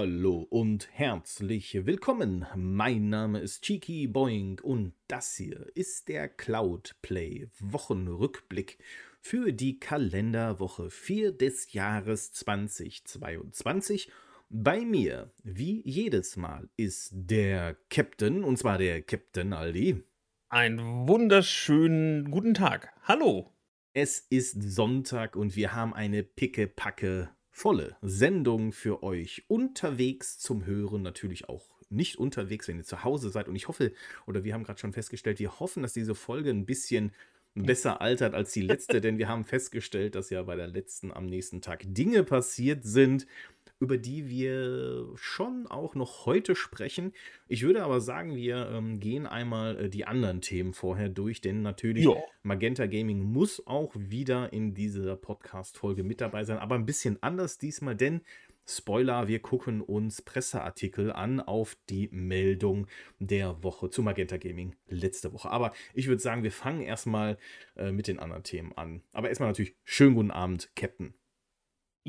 [0.00, 2.46] Hallo und herzlich willkommen.
[2.54, 8.78] Mein Name ist Cheeky Boing und das hier ist der Cloudplay Wochenrückblick
[9.20, 14.08] für die Kalenderwoche 4 des Jahres 2022.
[14.48, 20.04] Bei mir, wie jedes Mal, ist der Captain, und zwar der Captain Aldi.
[20.48, 22.92] Einen wunderschönen guten Tag.
[23.02, 23.52] Hallo.
[23.94, 31.02] Es ist Sonntag und wir haben eine picke-packe volle Sendung für euch unterwegs zum Hören,
[31.02, 33.48] natürlich auch nicht unterwegs, wenn ihr zu Hause seid.
[33.48, 33.92] Und ich hoffe,
[34.26, 37.12] oder wir haben gerade schon festgestellt, wir hoffen, dass diese Folge ein bisschen
[37.54, 41.26] besser altert als die letzte, denn wir haben festgestellt, dass ja bei der letzten am
[41.26, 43.26] nächsten Tag Dinge passiert sind,
[43.80, 47.12] über die wir schon auch noch heute sprechen.
[47.46, 51.62] Ich würde aber sagen, wir ähm, gehen einmal äh, die anderen Themen vorher durch, denn
[51.62, 52.22] natürlich jo.
[52.42, 57.58] Magenta Gaming muss auch wieder in dieser Podcast-Folge mit dabei sein, aber ein bisschen anders
[57.58, 58.22] diesmal, denn
[58.70, 62.86] Spoiler, wir gucken uns Presseartikel an auf die Meldung
[63.18, 65.50] der Woche zu Magenta Gaming letzte Woche.
[65.50, 67.38] Aber ich würde sagen, wir fangen erstmal
[67.76, 69.02] äh, mit den anderen Themen an.
[69.12, 71.14] Aber erstmal natürlich schönen guten Abend, Captain.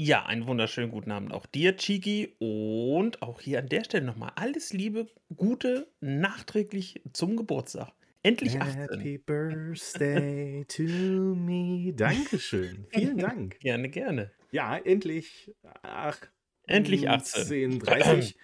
[0.02, 2.34] Ja, einen wunderschönen guten Abend auch dir, Chiki.
[2.40, 7.92] Und auch hier an der Stelle nochmal alles Liebe, Gute, nachträglich zum Geburtstag.
[8.24, 8.80] Endlich 18.
[8.80, 11.92] Happy Birthday to me.
[11.94, 12.88] Dankeschön.
[12.94, 13.60] Vielen Dank.
[13.60, 14.32] Gerne, gerne.
[14.52, 15.54] Ja, endlich.
[15.82, 16.18] Ach,
[16.66, 17.44] endlich 18.
[17.44, 18.38] 10, 30.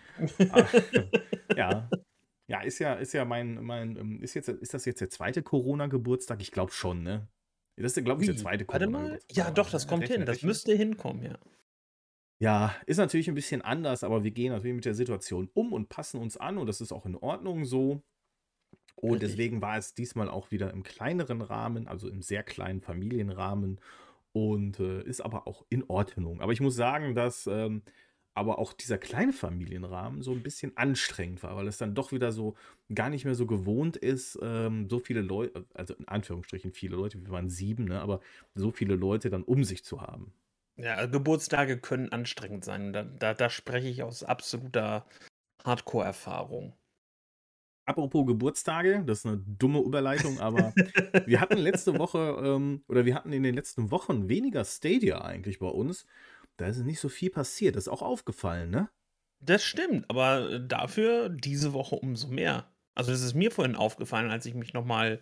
[0.51, 0.73] Ach,
[1.55, 1.89] ja.
[2.47, 5.41] Ja, ist ja, ist ja mein, mein, ähm, ist jetzt, ist das jetzt der zweite
[5.41, 6.41] Corona-Geburtstag?
[6.41, 7.29] Ich glaube schon, ne?
[7.77, 9.19] Das ist, glaube ich, der zweite Warte mal.
[9.31, 10.25] Ja, doch, das kommt hin.
[10.25, 11.37] Das müsste hinkommen, ja.
[12.39, 15.87] Ja, ist natürlich ein bisschen anders, aber wir gehen natürlich mit der Situation um und
[15.87, 18.03] passen uns an und das ist auch in Ordnung so.
[18.95, 19.31] Und Richtig.
[19.31, 23.79] deswegen war es diesmal auch wieder im kleineren Rahmen, also im sehr kleinen Familienrahmen
[24.31, 26.41] und äh, ist aber auch in Ordnung.
[26.41, 27.83] Aber ich muss sagen, dass ähm,
[28.35, 32.31] aber auch dieser kleine Familienrahmen so ein bisschen anstrengend war, weil es dann doch wieder
[32.31, 32.55] so
[32.93, 37.23] gar nicht mehr so gewohnt ist, ähm, so viele Leute, also in Anführungsstrichen viele Leute,
[37.23, 38.19] wir waren sieben, ne, aber
[38.53, 40.33] so viele Leute dann um sich zu haben.
[40.77, 42.93] Ja, also Geburtstage können anstrengend sein.
[42.93, 45.05] Da, da, da spreche ich aus absoluter
[45.65, 46.75] Hardcore-Erfahrung.
[47.87, 50.73] Apropos Geburtstage, das ist eine dumme Überleitung, aber
[51.25, 55.59] wir hatten letzte Woche ähm, oder wir hatten in den letzten Wochen weniger Stadia eigentlich
[55.59, 56.07] bei uns.
[56.57, 57.75] Da ist nicht so viel passiert.
[57.75, 58.89] Das ist auch aufgefallen, ne?
[59.39, 62.71] Das stimmt, aber dafür diese Woche umso mehr.
[62.95, 65.19] Also, das ist mir vorhin aufgefallen, als ich mich nochmal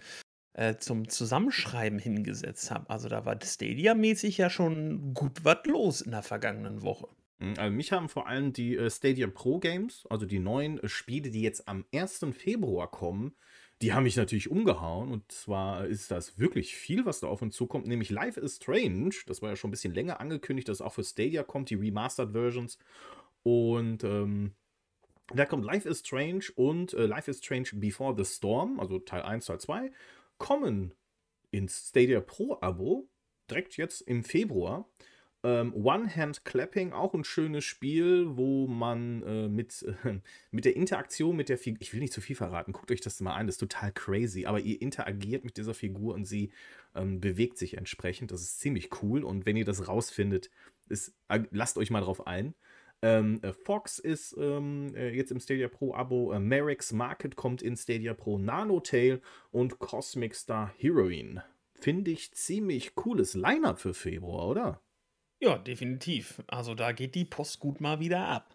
[0.53, 2.89] äh, zum Zusammenschreiben hingesetzt habe.
[2.89, 7.07] Also, da war Stadia-mäßig ja schon gut was los in der vergangenen Woche.
[7.39, 10.87] Hm, also mich haben vor allem die äh, Stadia Pro Games, also die neuen äh,
[10.87, 12.27] Spiele, die jetzt am 1.
[12.31, 13.35] Februar kommen,
[13.83, 15.11] die haben mich natürlich umgehauen.
[15.11, 17.85] Und zwar ist das wirklich viel, was da auf uns zukommt.
[17.85, 19.13] Nämlich Life is Strange.
[19.27, 22.31] Das war ja schon ein bisschen länger angekündigt, dass auch für Stadia kommt, die Remastered
[22.31, 22.77] Versions.
[23.43, 24.53] Und ähm,
[25.33, 29.23] da kommt Life is Strange und äh, Life is Strange Before the Storm, also Teil
[29.23, 29.91] 1, Teil 2,
[30.37, 30.93] kommen
[31.51, 33.09] ins Stadia Pro Abo
[33.49, 34.87] direkt jetzt im Februar.
[35.45, 40.19] Ähm, One-Hand-Clapping, auch ein schönes Spiel, wo man äh, mit, äh,
[40.51, 43.19] mit der Interaktion mit der Figur, ich will nicht zu viel verraten, guckt euch das
[43.19, 46.51] mal an, das ist total crazy, aber ihr interagiert mit dieser Figur und sie
[46.95, 48.31] ähm, bewegt sich entsprechend.
[48.31, 50.49] Das ist ziemlich cool und wenn ihr das rausfindet,
[50.87, 52.55] ist, äh, lasst euch mal drauf ein.
[53.03, 56.31] Ähm, äh, Fox ist ähm, äh, jetzt im Stadia Pro Abo.
[56.31, 59.19] Äh, Merrick's Market kommt in Stadia Pro Nanotale
[59.51, 61.43] und Cosmic Star Heroine.
[61.73, 64.82] Finde ich ziemlich cooles Line-Up für Februar, oder?
[65.43, 66.41] Ja, definitiv.
[66.47, 68.53] Also da geht die Post gut mal wieder ab.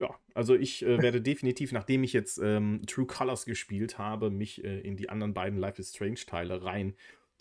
[0.00, 4.62] Ja, also ich äh, werde definitiv, nachdem ich jetzt ähm, True Colors gespielt habe, mich
[4.62, 6.94] äh, in die anderen beiden Life is Strange Teile rein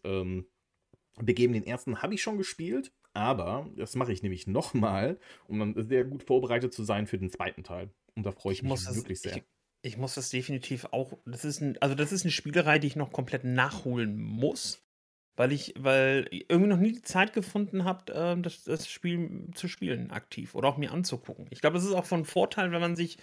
[0.03, 0.47] ähm,
[1.21, 1.53] begeben.
[1.53, 6.05] Den ersten habe ich schon gespielt, aber das mache ich nämlich nochmal, um dann sehr
[6.05, 7.91] gut vorbereitet zu sein für den zweiten Teil.
[8.15, 9.37] Und da freue ich, ich mich wirklich das, sehr.
[9.37, 9.43] Ich,
[9.83, 11.19] ich, muss das definitiv auch.
[11.27, 14.84] Das ist ein, also das ist eine Spielerei, die ich noch komplett nachholen muss
[15.35, 19.67] weil ich, weil irgendwie noch nie die Zeit gefunden habe, äh, das, das Spiel zu
[19.67, 21.47] spielen aktiv oder auch mir anzugucken.
[21.49, 23.17] Ich glaube, es ist auch von Vorteil, wenn man sich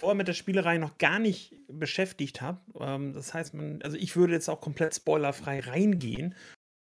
[0.00, 2.62] vorher mit der Spielerei noch gar nicht beschäftigt hat.
[2.78, 6.34] Ähm, das heißt, man, also ich würde jetzt auch komplett spoilerfrei reingehen.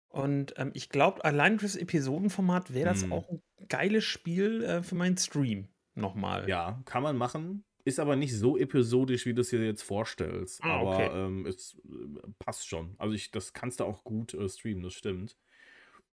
[0.08, 3.12] Und ähm, ich glaube, allein fürs Episodenformat wäre das hm.
[3.12, 6.48] auch ein geiles Spiel äh, für meinen Stream nochmal.
[6.48, 7.64] Ja, kann man machen.
[7.84, 10.62] Ist aber nicht so episodisch, wie du es dir jetzt vorstellst.
[10.62, 11.10] Ah, aber okay.
[11.12, 12.94] ähm, es äh, passt schon.
[12.98, 15.36] Also ich, das kannst du auch gut äh, streamen, das stimmt.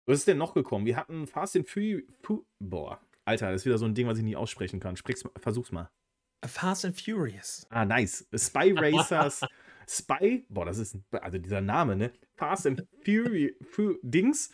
[0.06, 0.86] Was ist denn noch gekommen?
[0.86, 2.04] Wir hatten Fast and Furious.
[2.60, 4.98] Boah, Alter, das ist wieder so ein Ding, was ich nie aussprechen kann.
[4.98, 5.90] Sprich's, versuch's mal.
[6.46, 7.66] Fast and Furious.
[7.70, 8.28] Ah, nice.
[8.36, 9.42] Spy Racers.
[9.88, 12.12] Spy, boah, das ist, also dieser Name, ne?
[12.36, 13.54] Fast and Furious
[14.02, 14.52] Dings.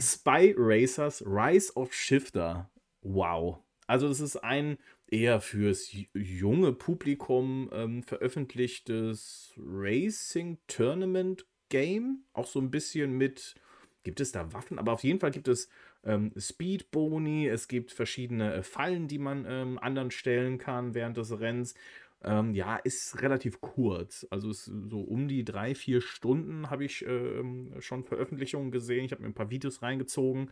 [0.00, 2.70] Spy Racers Rise of Shifter.
[3.02, 3.58] Wow.
[3.86, 4.78] Also es ist ein
[5.10, 12.24] eher fürs junge Publikum ähm, veröffentlichtes Racing Tournament Game.
[12.32, 13.54] Auch so ein bisschen mit,
[14.02, 14.78] gibt es da Waffen?
[14.78, 15.68] Aber auf jeden Fall gibt es
[16.04, 21.16] ähm, Speed Boni, es gibt verschiedene äh, Fallen, die man ähm, anderen stellen kann während
[21.16, 21.74] des Rennens.
[22.22, 24.26] Ähm, ja, ist relativ kurz.
[24.30, 29.04] Also ist so um die drei, vier Stunden habe ich ähm, schon Veröffentlichungen gesehen.
[29.04, 30.50] Ich habe mir ein paar Videos reingezogen.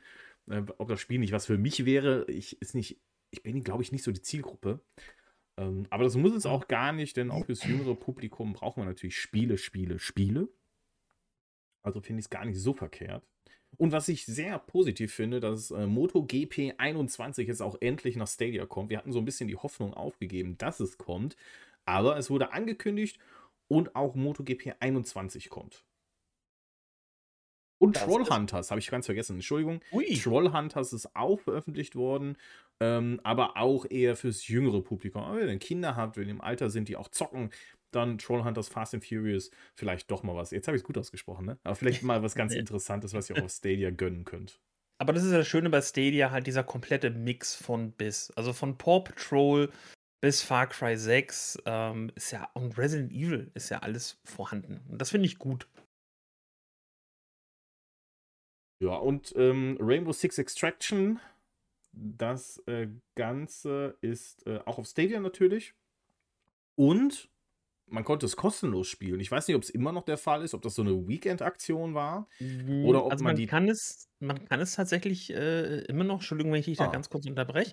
[0.49, 3.83] Äh, ob das Spiel nicht was für mich wäre, ich, ist nicht, ich bin, glaube
[3.83, 4.81] ich, nicht so die Zielgruppe.
[5.57, 8.87] Ähm, aber das muss es auch gar nicht, denn auch fürs jüngere Publikum braucht man
[8.87, 10.49] natürlich Spiele, Spiele, Spiele.
[11.83, 13.25] Also finde ich es gar nicht so verkehrt.
[13.77, 18.67] Und was ich sehr positiv finde, dass äh, MotoGP 21 jetzt auch endlich nach Stadia
[18.67, 18.91] kommt.
[18.91, 21.37] Wir hatten so ein bisschen die Hoffnung aufgegeben, dass es kommt.
[21.85, 23.19] Aber es wurde angekündigt
[23.69, 25.85] und auch MotoGP 21 kommt.
[27.79, 29.81] Und Trollhunters, habe ich ganz vergessen, Entschuldigung.
[29.93, 30.19] Ui.
[30.19, 32.37] Trollhunters ist auch veröffentlicht worden,
[32.81, 35.23] ähm, aber auch eher fürs jüngere Publikum.
[35.23, 37.51] Aber wenn ihr Kinder habt, wenn ihr im Alter sind, die auch zocken,
[37.93, 40.51] dann Trollhunters Fast and Furious vielleicht doch mal was.
[40.51, 41.59] Jetzt habe ich es gut ausgesprochen, ne?
[41.65, 44.61] Aber vielleicht mal was ganz Interessantes, was ihr auch auf Stadia gönnen könnt.
[45.01, 48.33] Aber das ist ja das Schöne bei Stadia, halt dieser komplette Mix von bis.
[48.33, 49.71] Also von Paw Patrol
[50.21, 54.81] bis Far Cry 6 ähm, ist ja, und Resident Evil ist ja alles vorhanden.
[54.89, 55.69] Und das finde ich gut.
[58.81, 61.19] Ja, und ähm, Rainbow Six Extraction,
[61.93, 65.75] das äh, Ganze ist äh, auch auf Stadia natürlich.
[66.77, 67.29] Und
[67.91, 69.19] man konnte es kostenlos spielen.
[69.21, 71.95] Ich weiß nicht, ob es immer noch der Fall ist, ob das so eine Weekend-Aktion
[71.95, 72.29] war.
[72.39, 73.47] Mhm, oder ob also man, man, die.
[73.47, 76.87] Kann es, man kann es tatsächlich äh, immer noch, Entschuldigung, wenn ich dich ah.
[76.87, 77.73] da ganz kurz unterbreche.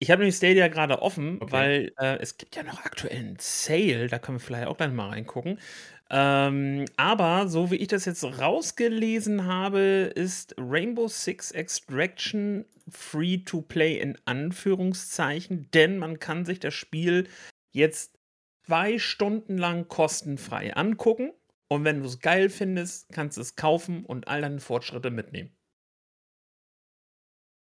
[0.00, 1.52] Ich habe nämlich Stadia gerade offen, okay.
[1.52, 4.92] weil äh, es gibt ja noch aktuell einen Sale, da können wir vielleicht auch gleich
[4.92, 5.58] mal reingucken.
[6.10, 13.62] Ähm, aber so wie ich das jetzt rausgelesen habe, ist Rainbow Six Extraction free to
[13.62, 17.26] play in Anführungszeichen, denn man kann sich das Spiel
[17.72, 18.18] jetzt
[18.66, 21.32] zwei Stunden lang kostenfrei angucken.
[21.68, 25.50] Und wenn du es geil findest, kannst du es kaufen und all deine Fortschritte mitnehmen.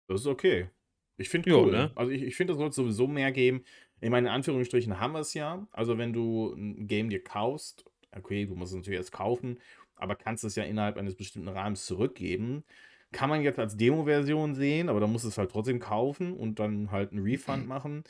[0.08, 0.70] Das ist okay.
[1.18, 1.72] Ich finde cool.
[1.72, 1.92] Ne?
[1.96, 3.64] Also ich, ich finde, das sollte sowieso mehr geben.
[4.00, 5.66] Ich meine, in Anführungsstrichen haben wir es ja.
[5.72, 7.84] Also wenn du ein Game dir kaufst,
[8.16, 9.58] okay, du musst es natürlich erst kaufen,
[9.96, 12.64] aber kannst es ja innerhalb eines bestimmten Rahmens zurückgeben.
[13.10, 16.58] Kann man jetzt als Demo-Version sehen, aber dann musst du es halt trotzdem kaufen und
[16.58, 18.04] dann halt einen Refund machen.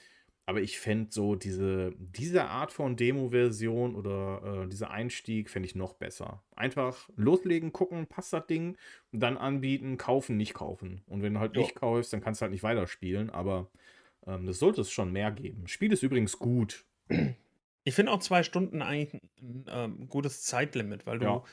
[0.44, 5.74] Aber ich fände so diese, diese Art von Demo-Version oder äh, dieser Einstieg fände ich
[5.74, 6.42] noch besser.
[6.56, 8.78] Einfach loslegen, gucken, passt das Ding,
[9.12, 11.02] dann anbieten, kaufen, nicht kaufen.
[11.06, 11.60] Und wenn du halt jo.
[11.60, 13.28] nicht kaufst, dann kannst du halt nicht weiterspielen.
[13.28, 13.68] Aber
[14.26, 15.68] ähm, das sollte es schon mehr geben.
[15.68, 16.86] Spiel ist übrigens gut.
[17.88, 21.44] Ich finde auch zwei Stunden eigentlich ein ähm, gutes Zeitlimit, weil du ja.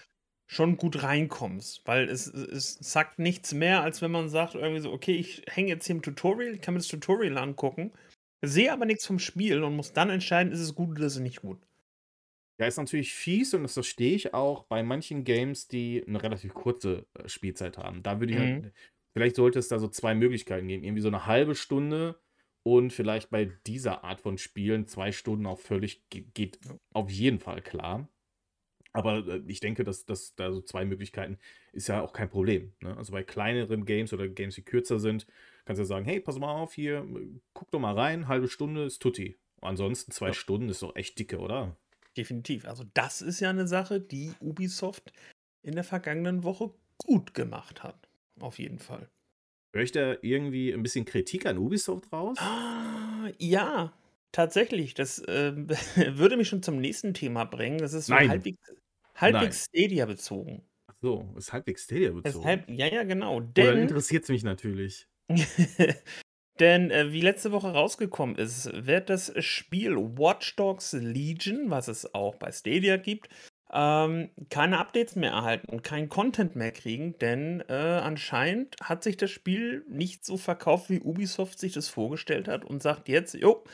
[0.47, 1.81] schon gut reinkommst.
[1.85, 5.69] Weil es, es sagt nichts mehr, als wenn man sagt, irgendwie so, okay, ich hänge
[5.69, 7.91] jetzt hier im Tutorial, ich kann mir das Tutorial angucken
[8.47, 11.21] Sehe aber nichts vom Spiel und muss dann entscheiden, ist es gut oder ist es
[11.21, 11.59] nicht gut.
[12.59, 16.53] Ja, ist natürlich fies und das verstehe ich auch bei manchen Games, die eine relativ
[16.53, 18.01] kurze äh, Spielzeit haben.
[18.01, 18.63] Da würde ich halt, mhm.
[18.63, 18.73] halt,
[19.13, 20.83] vielleicht sollte es da so zwei Möglichkeiten geben.
[20.83, 22.21] Irgendwie so eine halbe Stunde
[22.67, 26.59] und vielleicht bei dieser Art von Spielen zwei Stunden auch völlig geht
[26.94, 28.09] auf jeden Fall klar.
[28.91, 31.38] Aber äh, ich denke, dass, dass da so zwei Möglichkeiten
[31.73, 32.73] ist ja auch kein Problem.
[32.81, 32.97] Ne?
[32.97, 35.27] Also bei kleineren Games oder Games, die kürzer sind,
[35.65, 37.06] kannst du ja sagen, hey, pass mal auf hier,
[37.54, 39.37] guck doch mal rein, halbe Stunde ist Tutti.
[39.61, 40.33] Ansonsten zwei ja.
[40.33, 41.78] Stunden ist doch echt dicke, oder?
[42.18, 42.66] Definitiv.
[42.66, 45.13] Also das ist ja eine Sache, die Ubisoft
[45.61, 48.09] in der vergangenen Woche gut gemacht hat.
[48.40, 49.07] Auf jeden Fall.
[49.83, 52.37] Ich da irgendwie ein bisschen Kritik an Ubisoft raus?
[52.39, 53.94] Ah, ja,
[54.31, 54.94] tatsächlich.
[54.94, 55.53] Das äh,
[56.17, 57.77] würde mich schon zum nächsten Thema bringen.
[57.77, 58.29] Das ist so Nein.
[58.29, 58.59] halbwegs,
[59.15, 60.63] halbwegs Stadia bezogen.
[60.87, 62.45] Ach so, ist halbwegs Stadia bezogen.
[62.45, 63.41] Halb, ja, ja, genau.
[63.41, 65.07] Denn, Oder interessiert es mich natürlich.
[66.59, 72.13] Denn äh, wie letzte Woche rausgekommen ist, wird das Spiel Watch Dogs Legion, was es
[72.13, 73.27] auch bei Stadia gibt,
[73.75, 79.17] ähm, keine Updates mehr erhalten und keinen Content mehr kriegen, denn äh, anscheinend hat sich
[79.17, 83.65] das Spiel nicht so verkauft, wie Ubisoft sich das vorgestellt hat und sagt jetzt, jo,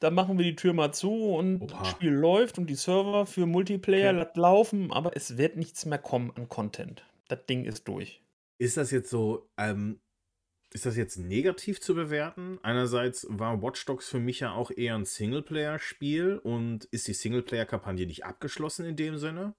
[0.00, 1.78] dann machen wir die Tür mal zu und Oha.
[1.80, 4.38] das Spiel läuft und die Server für Multiplayer okay.
[4.38, 7.04] laufen, aber es wird nichts mehr kommen an Content.
[7.28, 8.22] Das Ding ist durch.
[8.58, 9.98] Ist das jetzt so, ähm,
[10.76, 12.58] ist das jetzt negativ zu bewerten?
[12.62, 18.06] Einerseits war Watch Dogs für mich ja auch eher ein Singleplayer-Spiel und ist die Singleplayer-Kampagne
[18.06, 19.54] nicht abgeschlossen in dem Sinne?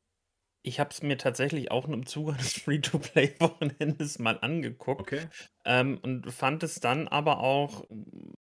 [0.61, 5.27] Ich habe es mir tatsächlich auch im Zuge des Free-to-Play-Wochenendes mal angeguckt okay.
[5.65, 7.85] ähm, und fand es dann aber auch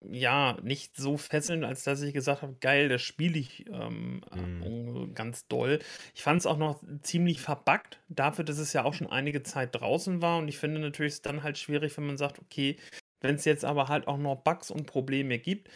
[0.00, 5.14] ja, nicht so fesselnd, als dass ich gesagt habe, geil, das spiele ich ähm, Mhm.
[5.14, 5.80] ganz doll.
[6.14, 9.74] Ich fand es auch noch ziemlich verbuggt, dafür, dass es ja auch schon einige Zeit
[9.74, 10.38] draußen war.
[10.38, 12.76] Und ich finde natürlich ist dann halt schwierig, wenn man sagt, okay,
[13.20, 15.68] Wenn es jetzt aber halt auch noch Bugs und Probleme gibt,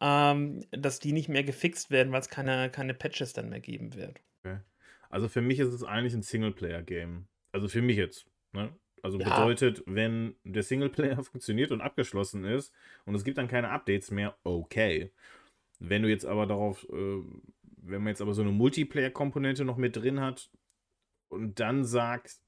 [0.00, 3.94] ähm, dass die nicht mehr gefixt werden, weil es keine, keine Patches dann mehr geben
[3.94, 4.20] wird.
[4.44, 4.60] Okay.
[5.08, 7.28] Also für mich ist es eigentlich ein Singleplayer-Game.
[7.52, 8.26] Also für mich jetzt.
[8.52, 8.74] Ne?
[9.02, 9.24] Also Ja.
[9.28, 12.72] bedeutet, wenn der Singleplayer funktioniert und abgeschlossen ist
[13.04, 15.12] und es gibt dann keine Updates mehr, okay.
[15.78, 17.22] Wenn du jetzt aber darauf, äh,
[17.82, 20.50] wenn man jetzt aber so eine Multiplayer-Komponente noch mit drin hat
[21.28, 22.40] und dann sagt,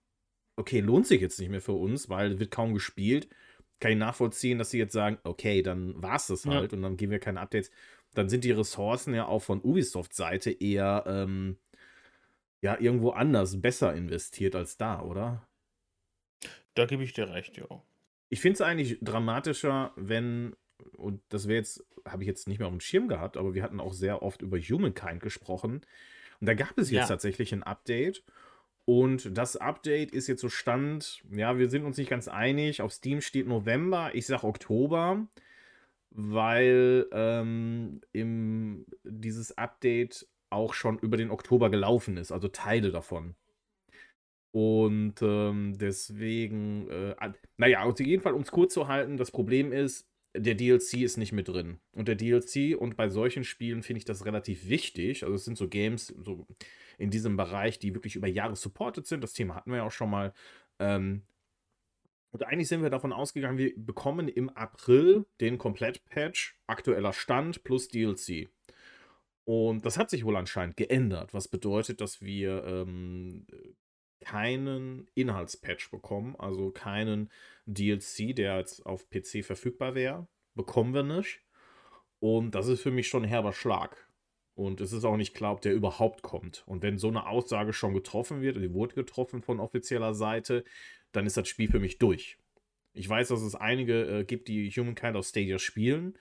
[0.56, 3.28] okay, lohnt sich jetzt nicht mehr für uns, weil wird kaum gespielt,
[3.80, 6.52] kann ich nachvollziehen, dass sie jetzt sagen, okay, dann war es das Ja.
[6.52, 7.70] halt und dann geben wir keine Updates.
[8.14, 11.56] Dann sind die Ressourcen ja auch von Ubisoft-Seite eher ähm,
[12.60, 15.48] ja irgendwo anders besser investiert als da, oder?
[16.74, 17.66] Da gebe ich dir recht, ja.
[18.28, 20.56] Ich finde es eigentlich dramatischer, wenn,
[20.96, 23.62] und das wäre jetzt, habe ich jetzt nicht mehr auf dem Schirm gehabt, aber wir
[23.62, 25.82] hatten auch sehr oft über Humankind gesprochen.
[26.40, 27.08] Und da gab es jetzt Ja.
[27.08, 28.24] tatsächlich ein Update.
[28.84, 32.82] Und das Update ist jetzt so Stand, ja, wir sind uns nicht ganz einig.
[32.82, 35.26] Auf Steam steht November, ich sag Oktober,
[36.10, 43.34] weil ähm, im, dieses Update auch schon über den Oktober gelaufen ist, also Teile davon.
[44.52, 47.14] Und ähm, deswegen, äh,
[47.56, 50.06] naja, auf jeden Fall, um es kurz zu halten, das Problem ist,
[50.36, 51.78] der DLC ist nicht mit drin.
[51.92, 55.58] Und der DLC, und bei solchen Spielen finde ich das relativ wichtig, also es sind
[55.58, 56.46] so Games so
[56.98, 59.92] in diesem Bereich, die wirklich über Jahre supported sind, das Thema hatten wir ja auch
[59.92, 60.32] schon mal.
[60.78, 61.22] Ähm,
[62.30, 67.88] und eigentlich sind wir davon ausgegangen, wir bekommen im April den Komplett-Patch, aktueller Stand plus
[67.88, 68.48] DLC.
[69.44, 73.46] Und das hat sich wohl anscheinend geändert, was bedeutet, dass wir ähm,
[74.22, 77.30] keinen Inhaltspatch bekommen, also keinen
[77.66, 80.26] DLC, der jetzt auf PC verfügbar wäre.
[80.54, 81.40] Bekommen wir nicht.
[82.20, 84.08] Und das ist für mich schon ein herber Schlag.
[84.54, 86.62] Und es ist auch nicht klar, ob der überhaupt kommt.
[86.66, 90.64] Und wenn so eine Aussage schon getroffen wird, die wurde getroffen von offizieller Seite,
[91.12, 92.38] dann ist das Spiel für mich durch.
[92.92, 96.18] Ich weiß, dass es einige äh, gibt, die Humankind auf Stadia spielen.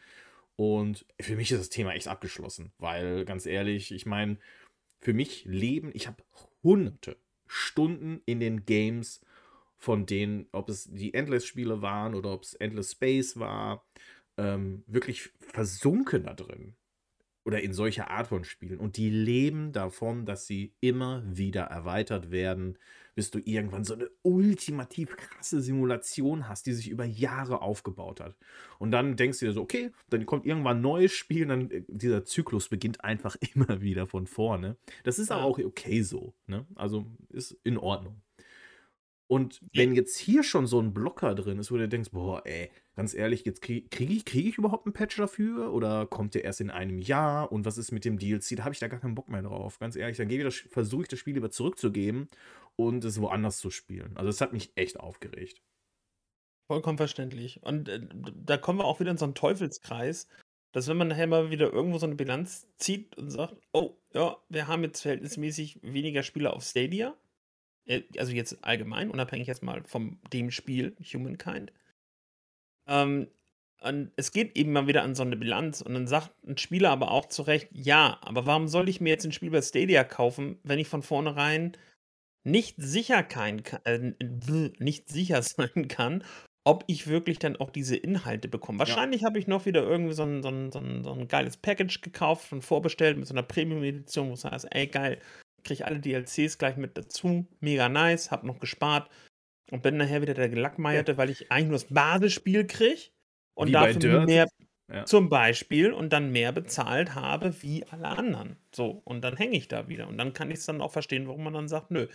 [0.55, 2.71] Und für mich ist das Thema echt abgeschlossen.
[2.77, 4.37] Weil, ganz ehrlich, ich meine,
[4.99, 6.23] für mich leben, ich habe
[6.63, 7.17] hunderte
[7.53, 9.19] Stunden in den Games,
[9.77, 13.85] von denen, ob es die Endless-Spiele waren oder ob es Endless Space war,
[14.37, 16.75] ähm, wirklich versunken da drin.
[17.43, 18.79] Oder in solcher Art von Spielen.
[18.79, 22.77] Und die leben davon, dass sie immer wieder erweitert werden,
[23.15, 28.35] bis du irgendwann so eine ultimativ krasse Simulation hast, die sich über Jahre aufgebaut hat.
[28.79, 31.71] Und dann denkst du dir so, okay, dann kommt irgendwann ein neues Spiel, und dann
[31.71, 34.77] äh, dieser Zyklus beginnt einfach immer wieder von vorne.
[35.03, 36.33] Das ist aber auch okay so.
[36.47, 36.65] Ne?
[36.75, 38.21] Also ist in Ordnung.
[39.31, 42.69] Und wenn jetzt hier schon so ein Blocker drin ist, wo du denkst, boah, ey,
[42.97, 45.71] ganz ehrlich, jetzt kriege krieg ich, krieg ich überhaupt einen Patch dafür?
[45.71, 47.49] Oder kommt der erst in einem Jahr?
[47.49, 48.57] Und was ist mit dem DLC?
[48.57, 49.79] Da habe ich da gar keinen Bock mehr drauf.
[49.79, 52.27] Ganz ehrlich, dann versuche ich das Spiel lieber zurückzugeben
[52.87, 54.15] und es woanders zu spielen.
[54.17, 55.61] Also es hat mich echt aufgeregt.
[56.67, 57.61] Vollkommen verständlich.
[57.63, 57.99] Und äh,
[58.35, 60.27] da kommen wir auch wieder in so einen Teufelskreis,
[60.71, 64.37] dass wenn man nachher mal wieder irgendwo so eine Bilanz zieht und sagt, oh, ja,
[64.49, 67.15] wir haben jetzt verhältnismäßig weniger Spieler auf Stadia,
[67.85, 71.73] äh, also jetzt allgemein, unabhängig jetzt mal von dem Spiel Humankind.
[72.87, 73.27] Ähm,
[73.81, 76.91] und es geht eben mal wieder an so eine Bilanz und dann sagt ein Spieler
[76.91, 80.03] aber auch zu Recht, ja, aber warum soll ich mir jetzt ein Spiel bei Stadia
[80.03, 81.75] kaufen, wenn ich von vornherein
[82.43, 84.13] nicht sicher kein, äh,
[84.79, 86.23] nicht sicher sein kann,
[86.63, 88.79] ob ich wirklich dann auch diese Inhalte bekomme.
[88.79, 91.57] Wahrscheinlich habe ich noch wieder irgendwie so ein, so, ein, so, ein, so ein geiles
[91.57, 95.19] Package gekauft, schon vorbestellt mit so einer Premium-Edition, wo es heißt, ey geil,
[95.63, 99.09] kriege alle DLCs gleich mit dazu, mega nice, hab noch gespart
[99.71, 103.09] und bin nachher wieder der Gelackmeierte, weil ich eigentlich nur das Basisspiel kriege
[103.55, 104.47] und Wie dafür mehr
[104.93, 105.05] Ja.
[105.05, 108.57] zum Beispiel und dann mehr bezahlt habe wie alle anderen.
[108.73, 110.07] So, und dann hänge ich da wieder.
[110.07, 112.07] Und dann kann ich es dann auch verstehen, warum man dann sagt, nö,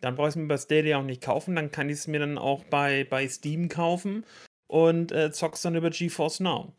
[0.00, 2.18] dann brauche ich es mir bei Stadia auch nicht kaufen, dann kann ich es mir
[2.18, 4.24] dann auch bei, bei Steam kaufen
[4.66, 6.72] und äh, zock's dann über GeForce Now.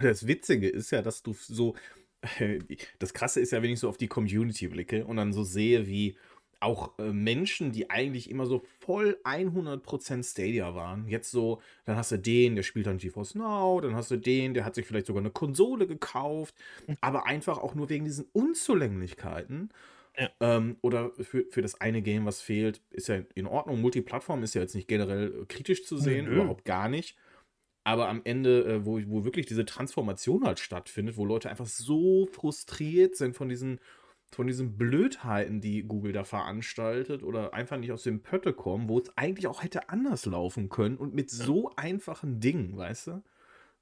[0.00, 1.74] Das Witzige ist ja, dass du so.
[2.98, 5.86] Das Krasse ist ja, wenn ich so auf die Community blicke und dann so sehe,
[5.86, 6.16] wie
[6.64, 12.10] auch äh, Menschen, die eigentlich immer so voll 100% Stadia waren, jetzt so, dann hast
[12.10, 15.06] du den, der spielt dann GeForce Now, dann hast du den, der hat sich vielleicht
[15.06, 16.54] sogar eine Konsole gekauft,
[17.00, 19.70] aber einfach auch nur wegen diesen Unzulänglichkeiten.
[20.18, 20.30] Ja.
[20.40, 23.80] Ähm, oder für, für das eine Game, was fehlt, ist ja in Ordnung.
[23.80, 26.36] Multiplattform ist ja jetzt nicht generell äh, kritisch zu sehen, nö.
[26.36, 27.16] überhaupt gar nicht.
[27.82, 32.26] Aber am Ende, äh, wo, wo wirklich diese Transformation halt stattfindet, wo Leute einfach so
[32.26, 33.80] frustriert sind von diesen,
[34.34, 38.98] von diesen Blödheiten, die Google da veranstaltet oder einfach nicht aus dem Pötte kommen, wo
[38.98, 43.22] es eigentlich auch hätte anders laufen können und mit so einfachen Dingen, weißt du?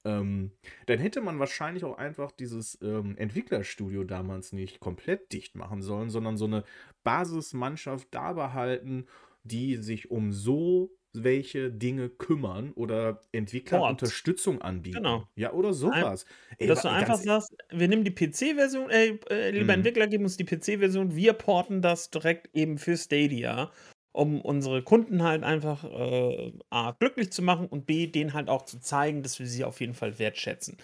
[0.05, 0.53] Ähm,
[0.87, 6.11] dann hätte man wahrscheinlich auch einfach dieses ähm, Entwicklerstudio damals nicht komplett dicht machen sollen,
[6.11, 6.65] sondern so eine
[7.05, 9.07] Basismannschaft da behalten,
[9.45, 13.87] die sich um so welche Dinge kümmern oder Entwicklern Ports.
[13.87, 15.25] Unterstützung anbieten.
[15.25, 15.29] Genau.
[15.37, 16.27] Ja, oder sowas.
[16.59, 19.75] Ey, Dass du einfach sagst, wir nehmen die PC-Version, ey, äh, lieber Mhm.
[19.75, 23.73] Entwickler, geben uns die PC-Version, wir porten das direkt eben für Stadia,
[24.13, 28.65] um unsere Kunden halt einfach äh, A, glücklich zu machen und B, denen halt auch
[28.65, 30.77] zu zeigen, dass wir sie auf jeden Fall wertschätzen.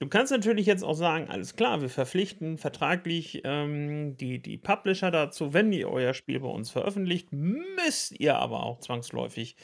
[0.00, 5.10] Du kannst natürlich jetzt auch sagen, alles klar, wir verpflichten vertraglich ähm, die, die Publisher
[5.10, 9.56] dazu, wenn ihr euer Spiel bei uns veröffentlicht, müsst ihr aber auch zwangsläufig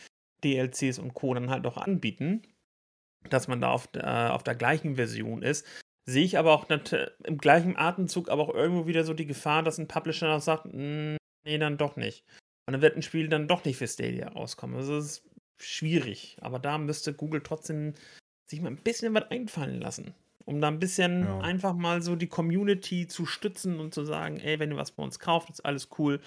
[0.43, 1.35] DLCs und Co.
[1.35, 2.43] dann halt auch anbieten,
[3.31, 5.67] dass man da auf der, auf der gleichen Version ist.
[6.07, 9.79] Sehe ich aber auch im gleichen Atemzug aber auch irgendwo wieder so die Gefahr, dass
[9.79, 12.25] ein Publisher noch sagt, "Mm, nee, dann doch nicht.
[12.67, 14.77] Und dann wird ein Spiel dann doch nicht für Stadia rauskommen.
[14.77, 15.31] Also das ist
[15.63, 16.37] schwierig.
[16.41, 17.95] Aber da müsste Google trotzdem
[18.51, 20.15] sich mal ein bisschen was einfallen lassen.
[20.47, 21.41] Um da ein bisschen Ja.
[21.41, 25.03] einfach mal so die Community zu stützen und zu sagen, ey, wenn ihr was bei
[25.03, 26.21] uns kauft, ist alles cool.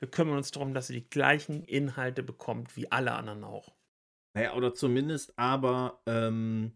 [0.00, 3.74] Wir kümmern uns darum, dass ihr die gleichen Inhalte bekommt wie alle anderen auch.
[4.36, 6.72] Naja, oder zumindest aber, ähm,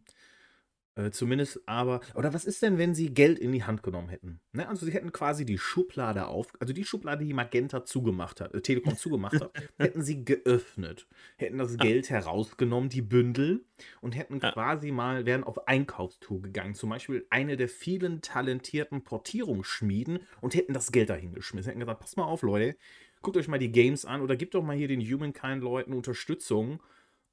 [0.98, 4.40] äh, zumindest aber, oder was ist denn, wenn sie Geld in die Hand genommen hätten?
[4.52, 4.68] Ne?
[4.68, 8.60] Also sie hätten quasi die Schublade auf, also die Schublade, die Magenta zugemacht hat, äh,
[8.60, 11.76] Telekom zugemacht hat, hätten sie geöffnet, hätten das Ja.
[11.76, 13.64] Geld herausgenommen, die Bündel,
[14.00, 14.50] und hätten Ja.
[14.50, 20.72] quasi mal, wären auf Einkaufstour gegangen, zum Beispiel eine der vielen talentierten Portierungsschmieden und hätten
[20.74, 22.76] das Geld dahin geschmissen, hätten gesagt, pass mal auf, Leute,
[23.22, 26.82] guckt euch mal die Games an oder gebt doch mal hier den Humankind-Leuten Unterstützung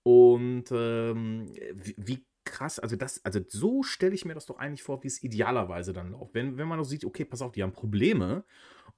[0.04, 4.84] und ähm, wie, wie krass, also das, also so stelle ich mir das doch eigentlich
[4.84, 6.34] vor, wie es idealerweise dann läuft.
[6.34, 8.46] Wenn, wenn man doch sieht, okay, pass auf, die haben Probleme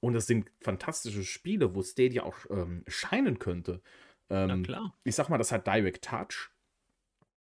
[0.00, 3.82] und das sind fantastische Spiele, wo Stadia auch ähm, scheinen könnte.
[4.42, 4.90] Na Ähm, klar.
[5.04, 6.50] ich sag mal, das hat Direct Touch.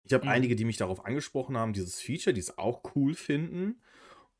[0.04, 0.28] Ich habe Mhm.
[0.28, 3.80] einige, die mich darauf angesprochen haben, dieses Feature, die es auch cool finden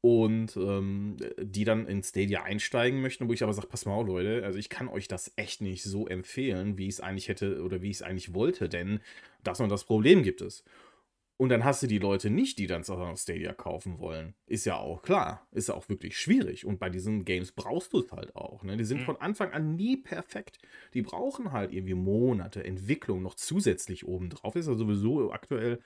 [0.03, 4.07] und ähm, die dann in Stadia einsteigen möchten, wo ich aber sage, pass mal auf,
[4.07, 7.63] Leute, also ich kann euch das echt nicht so empfehlen, wie ich es eigentlich hätte
[7.65, 9.01] oder wie ich es eigentlich wollte, denn
[9.45, 10.65] das und das Problem gibt es.
[11.39, 14.35] Und dann hast du die Leute nicht, die dann auf Stadia kaufen wollen.
[14.47, 15.47] Ist ja auch klar.
[15.51, 16.65] Ist ja auch wirklich schwierig.
[16.65, 18.63] Und bei diesen Games brauchst du es halt auch.
[18.65, 18.77] Ne?
[18.79, 19.05] Die sind Mhm.
[19.05, 20.59] von Anfang an nie perfekt.
[20.95, 24.57] Die brauchen halt irgendwie Monate Entwicklung noch zusätzlich obendrauf.
[24.57, 25.81] Ist ja sowieso aktuell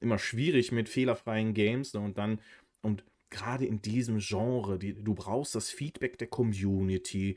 [0.00, 1.94] immer schwierig mit fehlerfreien Games.
[1.94, 2.00] Ne?
[2.00, 2.40] Und dann,
[2.82, 7.36] und gerade in diesem Genre, die, du brauchst das Feedback der Community.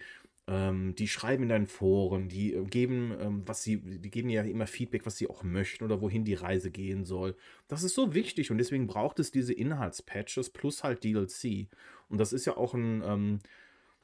[0.53, 4.41] Ähm, die schreiben in deinen Foren, die äh, geben, ähm, was sie, die geben ja
[4.43, 7.37] immer Feedback, was sie auch möchten oder wohin die Reise gehen soll.
[7.69, 11.69] Das ist so wichtig und deswegen braucht es diese Inhaltspatches plus halt DLC.
[12.09, 13.39] Und das ist ja auch ein, ähm,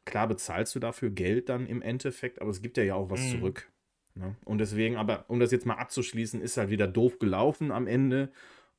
[0.06, 3.26] klar bezahlst du dafür Geld dann im Endeffekt, aber es gibt ja ja auch was
[3.26, 3.32] Mhm.
[3.32, 3.72] zurück.
[4.16, 4.36] Ne?
[4.46, 8.32] Und deswegen, aber um das jetzt mal abzuschließen, ist halt wieder doof gelaufen am Ende.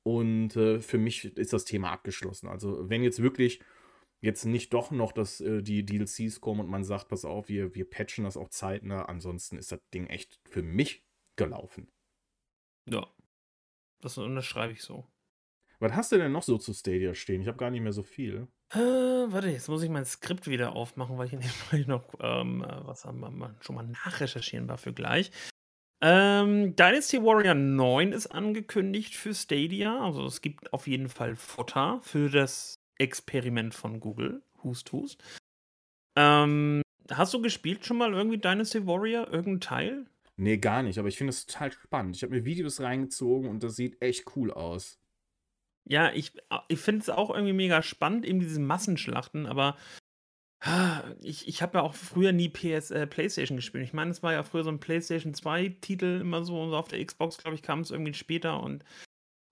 [0.04, 2.48] Und äh, für mich ist das Thema abgeschlossen.
[2.48, 3.60] Also, wenn jetzt wirklich
[4.20, 7.74] jetzt nicht doch noch dass äh, die DLCs kommen und man sagt, pass auf, wir,
[7.74, 11.04] wir patchen das auch zeitnah, ansonsten ist das Ding echt für mich
[11.36, 11.90] gelaufen.
[12.88, 13.06] Ja.
[14.00, 15.06] Das unterschreibe ich so.
[15.80, 17.40] Was hast du denn noch so zu Stadia stehen?
[17.40, 18.48] Ich habe gar nicht mehr so viel.
[18.72, 22.14] Äh, warte, jetzt muss ich mein Skript wieder aufmachen, weil ich in dem Fall noch
[22.20, 25.30] ähm, äh, was haben wir schon mal nachrecherchieren war für gleich.
[26.00, 30.04] Ähm, Dynasty Warrior 9 ist angekündigt für Stadia.
[30.04, 34.42] Also es gibt auf jeden Fall Futter für das Experiment von Google.
[34.62, 35.22] Hust, hust.
[36.16, 39.28] Ähm, hast du gespielt schon mal irgendwie Dynasty Warrior?
[39.28, 40.06] Irgendein Teil?
[40.36, 42.16] Nee, gar nicht, aber ich finde das total spannend.
[42.16, 45.00] Ich habe mir Videos reingezogen und das sieht echt cool aus.
[45.84, 46.32] Ja, ich,
[46.68, 49.76] ich finde es auch irgendwie mega spannend, eben diese Massenschlachten, aber
[50.60, 53.84] ah, ich, ich habe ja auch früher nie PS, äh, PlayStation gespielt.
[53.84, 56.88] Ich meine, es war ja früher so ein PlayStation 2-Titel immer so und so auf
[56.88, 58.84] der Xbox, glaube ich, kam es irgendwie später und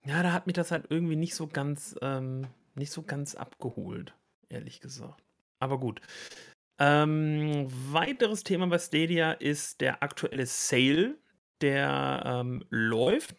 [0.05, 4.13] ja, da hat mich das halt irgendwie nicht so ganz, ähm, nicht so ganz abgeholt,
[4.49, 5.23] ehrlich gesagt.
[5.59, 6.01] Aber gut.
[6.79, 11.17] Ähm, weiteres Thema bei Stadia ist der aktuelle Sale,
[11.61, 13.35] der ähm, läuft.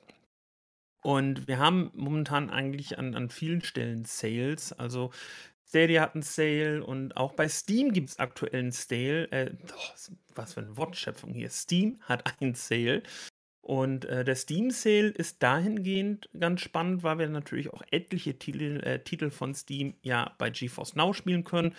[1.02, 4.72] Und wir haben momentan eigentlich an, an vielen Stellen Sales.
[4.72, 5.12] Also
[5.68, 9.30] Stadia hat einen Sale und auch bei Steam gibt es aktuell einen Sale.
[9.30, 11.50] Äh, oh, was für eine Wortschöpfung hier.
[11.50, 13.02] Steam hat einen Sale.
[13.68, 18.80] Und äh, der Steam Sale ist dahingehend ganz spannend, weil wir natürlich auch etliche Titel,
[18.82, 21.74] äh, Titel von Steam ja bei GeForce Now spielen können.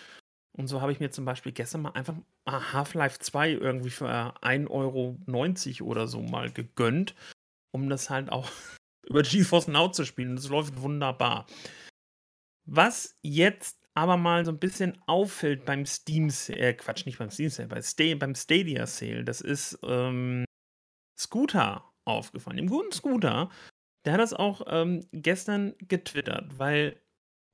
[0.55, 2.13] Und so habe ich mir zum Beispiel gestern mal einfach
[2.47, 7.15] Half-Life 2 irgendwie für 1,90 Euro oder so mal gegönnt,
[7.71, 8.51] um das halt auch
[9.07, 10.35] über GeForce Now zu spielen.
[10.35, 11.47] Das läuft wunderbar.
[12.67, 17.31] Was jetzt aber mal so ein bisschen auffällt beim Steam Sale, äh, Quatsch, nicht beim
[17.31, 20.45] Steam Sale, bei Sta beim Stadia Sale, das ist ähm,
[21.19, 22.57] Scooter aufgefallen.
[22.57, 23.49] Dem guten Scooter,
[24.05, 26.99] der hat das auch ähm, gestern getwittert, weil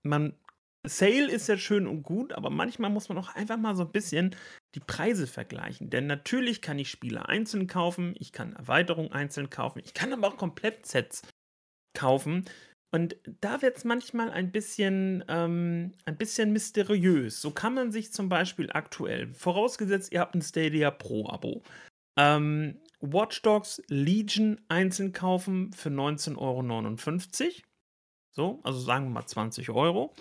[0.04, 0.38] man
[0.88, 3.92] Sale ist ja schön und gut, aber manchmal muss man auch einfach mal so ein
[3.92, 4.36] bisschen
[4.76, 5.90] die Preise vergleichen.
[5.90, 10.28] Denn natürlich kann ich Spiele einzeln kaufen, ich kann Erweiterungen einzeln kaufen, ich kann aber
[10.28, 11.24] auch Komplettsets
[11.96, 12.46] kaufen.
[12.92, 17.42] Und da wird es manchmal ein bisschen, ähm, ein bisschen mysteriös.
[17.42, 21.64] So kann man sich zum Beispiel aktuell, vorausgesetzt ihr habt ein Stadia Pro-Abo,
[22.18, 27.52] ähm, Watch Dogs Legion einzeln kaufen für 19,59 Euro.
[28.32, 30.14] So, also sagen wir mal 20 Euro.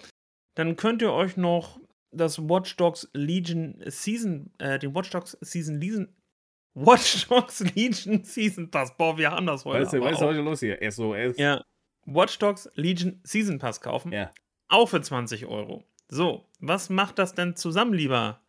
[0.55, 1.81] Dann könnt ihr euch noch
[2.13, 6.15] das Watch Dogs Legion Season, äh, den Watch Dogs Season Legion,
[6.75, 8.97] Watch Dogs Legion Season Pass.
[8.97, 9.99] Boah, wir haben das heute.
[9.99, 10.79] Du, was ist heute los hier?
[10.91, 11.37] SOS.
[11.39, 11.65] Ja.
[12.07, 14.13] Watch Dogs Legion Season Pass kaufen.
[14.13, 14.31] Ja.
[14.69, 15.85] Auch für 20 Euro.
[16.09, 18.44] So, was macht das denn zusammen, lieber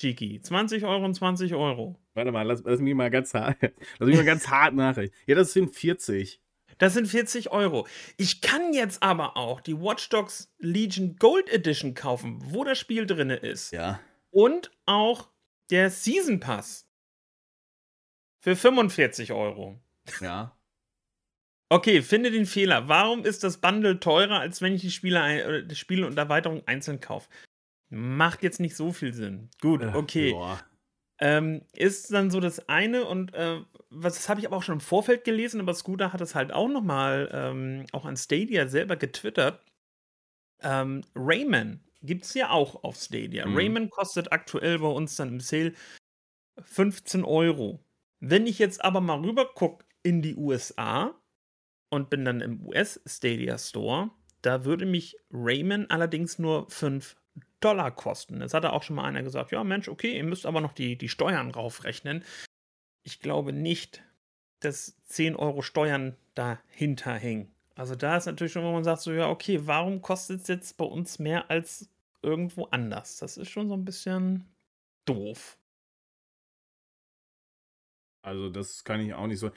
[0.00, 0.40] Chiki?
[0.40, 1.96] 20 Euro und 20 Euro.
[2.14, 3.56] Warte mal, lass, lass mich mal ganz hart,
[3.98, 5.16] lass mich mal ganz hart nachrechnen.
[5.26, 6.40] Ja, das sind 40.
[6.78, 7.86] Das sind 40 Euro.
[8.16, 13.06] Ich kann jetzt aber auch die Watch Dogs Legion Gold Edition kaufen, wo das Spiel
[13.06, 13.70] drin ist.
[13.72, 14.00] Ja.
[14.30, 15.28] Und auch
[15.70, 16.88] der Season Pass.
[18.42, 19.78] Für 45 Euro.
[20.20, 20.56] Ja.
[21.68, 22.88] Okay, finde den Fehler.
[22.88, 27.00] Warum ist das Bundle teurer, als wenn ich die Spiele, äh, Spiele und Erweiterungen einzeln
[27.00, 27.28] kaufe?
[27.90, 29.50] Macht jetzt nicht so viel Sinn.
[29.60, 30.30] Gut, okay.
[30.30, 30.56] Äh,
[31.20, 34.76] ähm, ist dann so das eine und äh, was das habe ich aber auch schon
[34.76, 38.96] im Vorfeld gelesen, aber Scooter hat es halt auch nochmal ähm, auch an Stadia selber
[38.96, 39.62] getwittert.
[40.62, 43.46] Ähm, Rayman gibt es ja auch auf Stadia.
[43.46, 43.56] Mhm.
[43.56, 45.74] Rayman kostet aktuell bei uns dann im Sale
[46.62, 47.84] 15 Euro.
[48.20, 51.14] Wenn ich jetzt aber mal rüber gucke in die USA
[51.90, 57.16] und bin dann im US Stadia Store, da würde mich Rayman allerdings nur 5
[57.60, 58.40] Dollar kosten.
[58.40, 60.96] Jetzt hat auch schon mal einer gesagt, ja Mensch, okay, ihr müsst aber noch die,
[60.96, 62.24] die Steuern raufrechnen.
[63.02, 64.02] Ich glaube nicht,
[64.60, 67.50] dass 10 Euro Steuern dahinter hängen.
[67.74, 70.76] Also da ist natürlich schon, wo man sagt, so ja, okay, warum kostet es jetzt
[70.76, 71.88] bei uns mehr als
[72.22, 73.16] irgendwo anders?
[73.18, 74.44] Das ist schon so ein bisschen
[75.06, 75.58] doof.
[78.22, 79.50] Also das kann ich auch nicht so.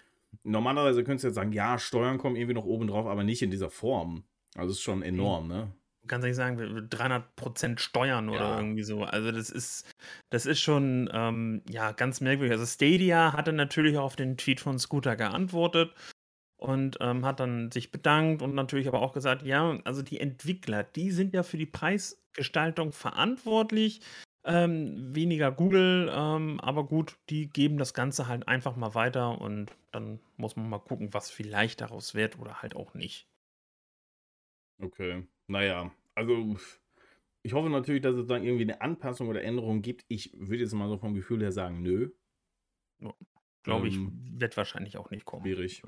[0.43, 3.51] Normalerweise könntest du jetzt sagen, ja, Steuern kommen irgendwie noch oben drauf, aber nicht in
[3.51, 4.23] dieser Form.
[4.55, 5.71] Also ist schon enorm, ne?
[6.07, 6.57] Kannst nicht sagen,
[6.89, 8.59] 300% Steuern oder ja.
[8.59, 9.03] irgendwie so.
[9.03, 9.89] Also das ist,
[10.29, 12.51] das ist schon, ähm, ja, ganz merkwürdig.
[12.51, 15.93] Also Stadia hatte natürlich auch auf den Tweet von Scooter geantwortet
[16.57, 20.83] und ähm, hat dann sich bedankt und natürlich aber auch gesagt, ja, also die Entwickler,
[20.83, 24.01] die sind ja für die Preisgestaltung verantwortlich.
[24.45, 29.71] Ähm, weniger Google, ähm, aber gut, die geben das Ganze halt einfach mal weiter und
[29.91, 33.29] dann muss man mal gucken, was vielleicht daraus wird oder halt auch nicht.
[34.81, 35.25] Okay.
[35.47, 36.57] Naja, also
[37.43, 40.05] ich hoffe natürlich, dass es dann irgendwie eine Anpassung oder Änderung gibt.
[40.07, 42.11] Ich würde jetzt mal so vom Gefühl her sagen, nö.
[43.63, 45.43] Glaube ich, ähm, wird wahrscheinlich auch nicht kommen.
[45.43, 45.83] Schwierig.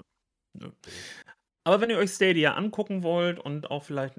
[0.54, 0.72] Nö.
[1.64, 4.16] Aber wenn ihr euch Stadia angucken wollt und auch vielleicht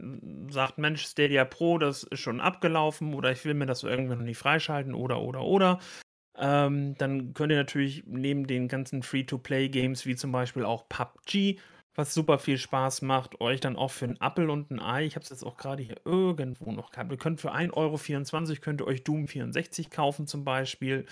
[0.48, 4.22] sagt, Mensch, Stadia Pro, das ist schon abgelaufen oder ich will mir das irgendwie noch
[4.22, 5.78] nicht freischalten oder, oder, oder,
[6.36, 11.60] ähm, dann könnt ihr natürlich neben den ganzen Free-to-Play-Games wie zum Beispiel auch PUBG
[11.96, 15.16] was super viel Spaß macht, euch dann auch für einen Appel und ein Ei, ich
[15.16, 18.80] habe es jetzt auch gerade hier irgendwo noch gehabt, ihr könnt für 1,24 Euro könnt
[18.80, 21.06] ihr euch Doom 64 kaufen zum Beispiel.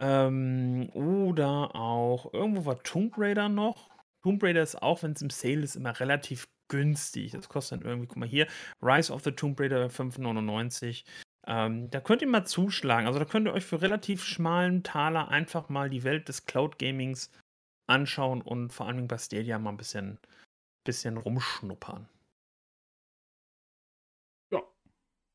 [0.00, 3.90] Ähm, oder auch, irgendwo war Tomb Raider noch.
[4.22, 7.32] Tomb Raider ist auch, wenn es im Sale ist, immer relativ günstig.
[7.32, 8.46] Das kostet dann irgendwie, guck mal hier,
[8.80, 11.04] Rise of the Tomb Raider 5,99.
[11.46, 13.06] Ähm, da könnt ihr mal zuschlagen.
[13.06, 16.78] Also da könnt ihr euch für relativ schmalen Taler einfach mal die Welt des Cloud
[16.78, 17.30] Gamings
[17.86, 20.18] anschauen und vor allem bei Stadia mal ein bisschen,
[20.84, 22.08] bisschen rumschnuppern.
[24.50, 24.62] Ja,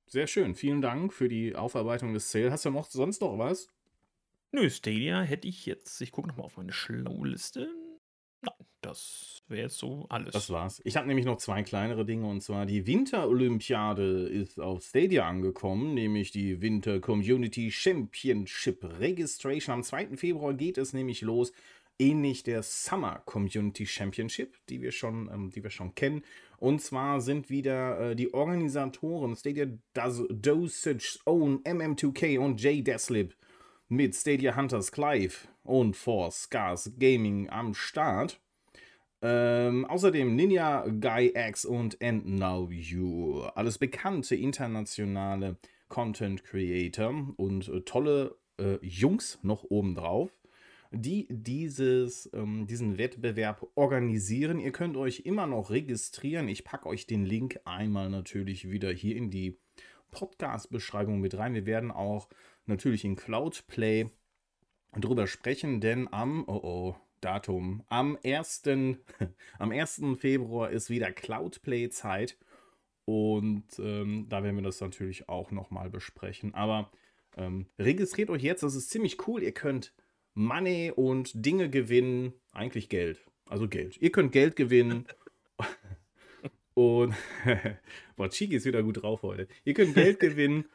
[0.07, 0.55] sehr schön.
[0.55, 2.51] Vielen Dank für die Aufarbeitung des Sale.
[2.51, 3.69] Hast du noch sonst noch was?
[4.51, 6.01] Nö, Stadia hätte ich jetzt.
[6.01, 7.69] Ich gucke nochmal auf meine Schlauliste.
[8.41, 10.31] Nein, das wäre jetzt so alles.
[10.33, 10.81] Das war's.
[10.85, 15.93] Ich habe nämlich noch zwei kleinere Dinge und zwar die Winterolympiade ist auf Stadia angekommen,
[15.93, 19.73] nämlich die Winter Community Championship Registration.
[19.73, 20.17] Am 2.
[20.17, 21.51] Februar geht es nämlich los
[21.99, 26.23] ähnlich der Summer Community Championship, die wir schon, ähm, die wir schon kennen.
[26.57, 33.35] Und zwar sind wieder äh, die Organisatoren Stadia Dosage Own MM2K und Jay Deslip
[33.89, 38.39] mit Stadia Hunters Clive und Force Scars Gaming am Start.
[39.21, 43.41] Ähm, außerdem Ninja Guy X und And Now You.
[43.55, 45.57] Alles bekannte internationale
[45.89, 50.31] Content Creator und äh, tolle äh, Jungs noch obendrauf
[50.91, 54.59] die dieses, ähm, diesen Wettbewerb organisieren.
[54.59, 56.47] Ihr könnt euch immer noch registrieren.
[56.47, 59.57] Ich packe euch den Link einmal natürlich wieder hier in die
[60.11, 61.53] Podcast-Beschreibung mit rein.
[61.53, 62.29] Wir werden auch
[62.65, 64.09] natürlich in Cloudplay
[64.97, 68.63] drüber sprechen, denn am, oh oh, Datum, am 1.
[69.59, 70.01] am 1.
[70.17, 72.37] Februar ist wieder Cloudplay-Zeit.
[73.05, 76.53] Und ähm, da werden wir das natürlich auch nochmal besprechen.
[76.53, 76.91] Aber
[77.37, 79.43] Ähm, registriert euch jetzt, das ist ziemlich cool.
[79.43, 79.93] Ihr könnt
[80.37, 83.25] Money und Dinge gewinnen, eigentlich Geld.
[83.47, 83.97] Also Geld.
[83.97, 85.07] Ihr könnt Geld gewinnen.
[86.75, 87.15] und
[88.15, 89.47] boah, Chiki ist wieder gut drauf heute.
[89.65, 90.65] Ihr könnt Geld gewinnen.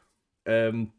[0.45, 0.91] Ähm,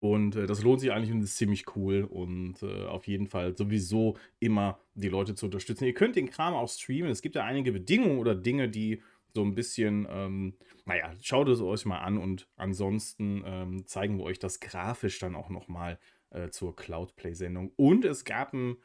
[0.00, 2.04] und äh, das lohnt sich eigentlich und ist ziemlich cool.
[2.04, 5.84] Und äh, auf jeden Fall sowieso immer die Leute zu unterstützen.
[5.84, 7.10] Ihr könnt den Kram auch streamen.
[7.10, 9.02] Es gibt ja einige Bedingungen oder Dinge, die
[9.34, 10.54] so ein bisschen, ähm,
[10.86, 15.34] naja, schaut es euch mal an und ansonsten ähm, zeigen wir euch das grafisch dann
[15.34, 15.98] auch nochmal
[16.34, 17.72] äh, zur Cloudplay-Sendung.
[17.76, 18.76] Und es gab, ein,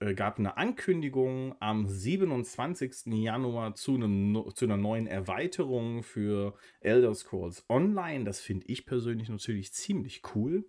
[0.00, 3.06] äh, gab eine Ankündigung am 27.
[3.06, 8.24] Januar zu, einem, zu einer neuen Erweiterung für Elder Scrolls Online.
[8.24, 10.68] Das finde ich persönlich natürlich ziemlich cool.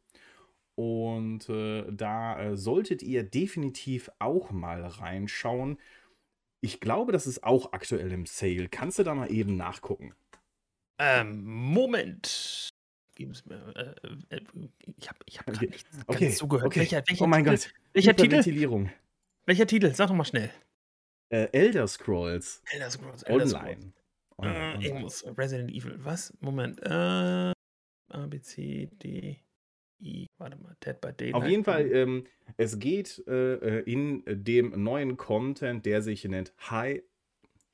[0.75, 5.79] Und äh, da äh, solltet ihr definitiv auch mal reinschauen.
[6.61, 8.69] Ich glaube, das ist auch aktuell im Sale.
[8.69, 10.13] Kannst du da mal eben nachgucken?
[10.99, 12.69] Ähm, Moment.
[13.17, 13.73] Geben Sie mir.
[14.29, 14.41] Äh, äh,
[14.99, 15.67] ich habe ich hab Okay.
[15.69, 16.67] nicht Okay, zugehört.
[16.67, 16.81] okay.
[16.81, 17.55] Welcher, welcher Oh mein Titel?
[17.57, 17.73] Gott.
[17.93, 18.91] Welcher Titel?
[19.47, 19.91] Welcher Titel?
[19.95, 20.51] Sag doch mal schnell.
[21.29, 23.23] Äh, Elder Scrolls Elder Scrolls.
[23.23, 23.65] Elder Scrolls.
[23.65, 23.93] Online.
[24.37, 24.85] Äh, Online.
[24.85, 25.25] ich muss.
[25.35, 25.95] Resident Evil.
[25.97, 26.31] Was?
[26.41, 26.79] Moment.
[26.83, 29.39] Äh, A, B, C, D,
[29.99, 30.27] I.
[30.37, 30.77] Warte mal.
[30.85, 31.33] Dead by Daylight.
[31.33, 32.27] Auf jeden Fall, ähm,
[32.57, 37.01] es geht äh, äh, in dem neuen Content, der sich nennt High,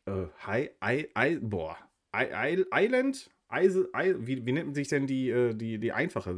[0.05, 1.77] äh, High, I, I, boah,
[2.15, 6.31] I, I, Island, Eise, I, wie, wie nennt sich denn die, äh, die, die einfache,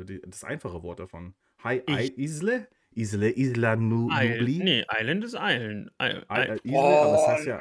[0.00, 1.34] äh, die, das einfache Wort davon?
[1.62, 2.68] High, I, Ich- Isle?
[2.94, 4.38] Isle, Isla Nu, Island.
[4.40, 4.58] Nubli?
[4.64, 5.90] Nee, Island ist Island.
[6.02, 6.22] I,
[6.64, 7.60] Isle, aber das heißt ja.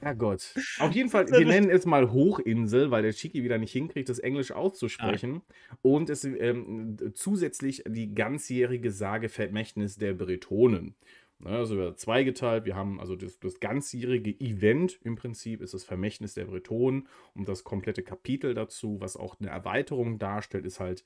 [0.00, 0.54] Herrgott.
[0.80, 4.18] Auf jeden Fall, wir nennen es mal Hochinsel, weil der Chiki wieder nicht hinkriegt, das
[4.18, 5.42] Englisch auszusprechen.
[5.82, 10.94] Und es ähm, zusätzlich die ganzjährige Sage Vermächtnis der Bretonen.
[11.38, 15.84] Ne, Also wir zweigeteilt, wir haben also das, das ganzjährige Event im Prinzip ist das
[15.84, 21.04] Vermächtnis der Bretonen und das komplette Kapitel dazu, was auch eine Erweiterung darstellt, ist halt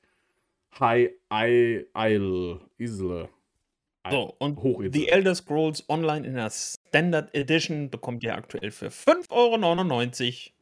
[0.79, 3.29] High Isle, Isle, Isle.
[4.11, 4.93] So, und Hochinsel.
[4.93, 10.55] The Elder Scrolls Online in der Standard Edition bekommt ihr aktuell für 5,99 Euro.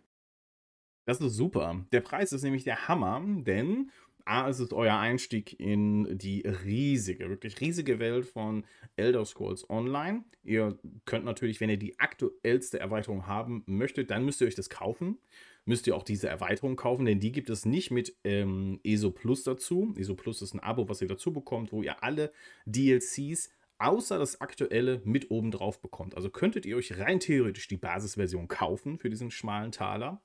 [1.05, 1.85] Das ist super.
[1.93, 3.91] Der Preis ist nämlich der Hammer, denn
[4.27, 8.65] A, es ist euer Einstieg in die riesige, wirklich riesige Welt von
[8.97, 10.25] Elder Scrolls Online.
[10.43, 14.69] Ihr könnt natürlich, wenn ihr die aktuellste Erweiterung haben möchtet, dann müsst ihr euch das
[14.69, 15.19] kaufen.
[15.65, 19.45] Müsst ihr auch diese Erweiterung kaufen, denn die gibt es nicht mit ähm, ESO Plus
[19.45, 19.95] dazu.
[19.97, 22.33] ESO Plus ist ein Abo, was ihr dazu bekommt, wo ihr alle
[22.67, 26.17] DLCs außer das aktuelle mit oben drauf bekommt.
[26.17, 30.21] Also könntet ihr euch rein theoretisch die Basisversion kaufen für diesen schmalen Taler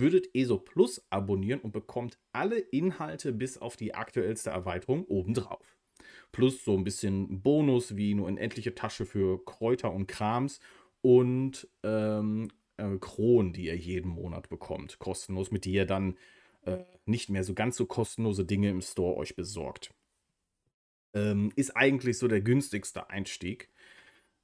[0.00, 5.76] würdet ESO Plus abonnieren und bekommt alle Inhalte bis auf die aktuellste Erweiterung obendrauf.
[6.32, 10.60] Plus so ein bisschen Bonus wie eine unendliche Tasche für Kräuter und Krams
[11.00, 16.16] und ähm, äh, Kronen, die ihr jeden Monat bekommt, kostenlos, mit die ihr dann
[16.62, 19.92] äh, nicht mehr so ganz so kostenlose Dinge im Store euch besorgt.
[21.14, 23.70] Ähm, ist eigentlich so der günstigste Einstieg.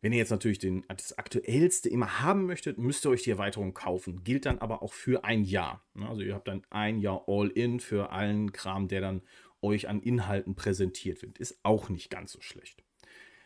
[0.04, 3.72] Wenn ihr jetzt natürlich den, das aktuellste immer haben möchtet, müsst ihr euch die Erweiterung
[3.72, 4.22] kaufen.
[4.22, 5.82] Gilt dann aber auch für ein Jahr.
[5.94, 9.22] Ne, Also ihr habt dann ein Jahr All-In für allen Kram, der dann
[9.62, 11.38] euch an Inhalten präsentiert wird.
[11.38, 12.84] Ist auch nicht ganz so schlecht.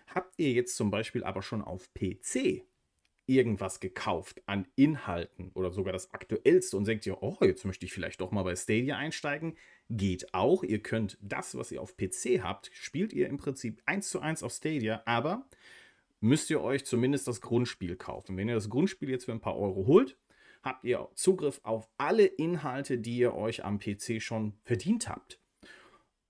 [0.09, 2.65] Habt ihr jetzt zum Beispiel aber schon auf PC
[3.27, 7.93] irgendwas gekauft an Inhalten oder sogar das aktuellste und denkt ihr, oh, jetzt möchte ich
[7.93, 9.57] vielleicht doch mal bei Stadia einsteigen,
[9.91, 10.65] geht auch.
[10.65, 14.43] Ihr könnt das, was ihr auf PC habt, spielt ihr im Prinzip eins zu eins
[14.43, 15.47] auf Stadia, aber
[16.21, 18.37] müsst ihr euch zumindest das Grundspiel kaufen.
[18.37, 20.19] Wenn ihr das Grundspiel jetzt für ein paar Euro holt,
[20.63, 25.41] habt ihr Zugriff auf alle Inhalte, die ihr euch am PC schon verdient habt.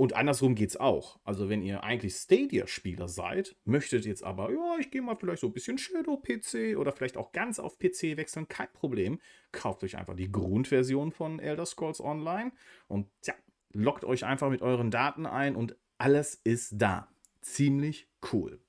[0.00, 1.18] Und andersrum geht es auch.
[1.24, 5.48] Also wenn ihr eigentlich Stadia-Spieler seid, möchtet jetzt aber, ja, ich gehe mal vielleicht so
[5.48, 9.20] ein bisschen Shadow-PC oder vielleicht auch ganz auf PC wechseln, kein Problem.
[9.50, 12.52] Kauft euch einfach die Grundversion von Elder Scrolls Online
[12.86, 13.34] und ja,
[13.72, 17.08] loggt euch einfach mit euren Daten ein und alles ist da.
[17.40, 18.60] Ziemlich cool.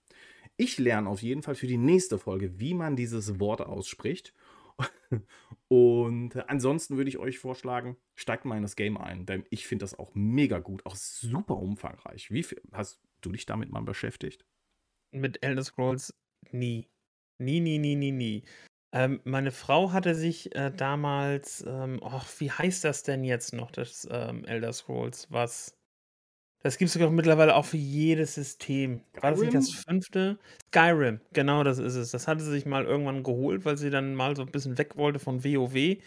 [0.60, 4.34] Ich lerne auf jeden Fall für die nächste Folge, wie man dieses Wort ausspricht.
[5.70, 9.84] Und ansonsten würde ich euch vorschlagen, steigt mal in das Game ein, denn ich finde
[9.84, 12.30] das auch mega gut, auch super umfangreich.
[12.32, 14.46] Wie viel, hast du dich damit mal beschäftigt?
[15.12, 16.14] Mit Elder Scrolls
[16.52, 16.90] nie.
[17.38, 18.44] Nie, nie, nie, nie, nie.
[18.92, 23.72] Ähm, meine Frau hatte sich äh, damals, ähm, och, wie heißt das denn jetzt noch,
[23.72, 25.32] das ähm, Elder Scrolls?
[25.32, 25.79] Was?
[26.62, 29.02] Das gibt es sogar mittlerweile auch für jedes System.
[29.22, 29.84] War das nicht das Skyrim?
[29.84, 30.40] fünfte?
[30.68, 32.12] Skyrim, genau das ist es.
[32.12, 34.98] Das hatte sie sich mal irgendwann geholt, weil sie dann mal so ein bisschen weg
[34.98, 35.98] wollte von WoW.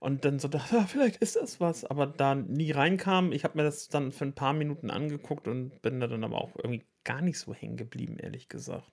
[0.00, 3.32] Und dann so dachte, ah, vielleicht ist das was, aber da nie reinkam.
[3.32, 6.38] Ich habe mir das dann für ein paar Minuten angeguckt und bin da dann aber
[6.38, 8.90] auch irgendwie gar nicht so hängen geblieben, ehrlich gesagt.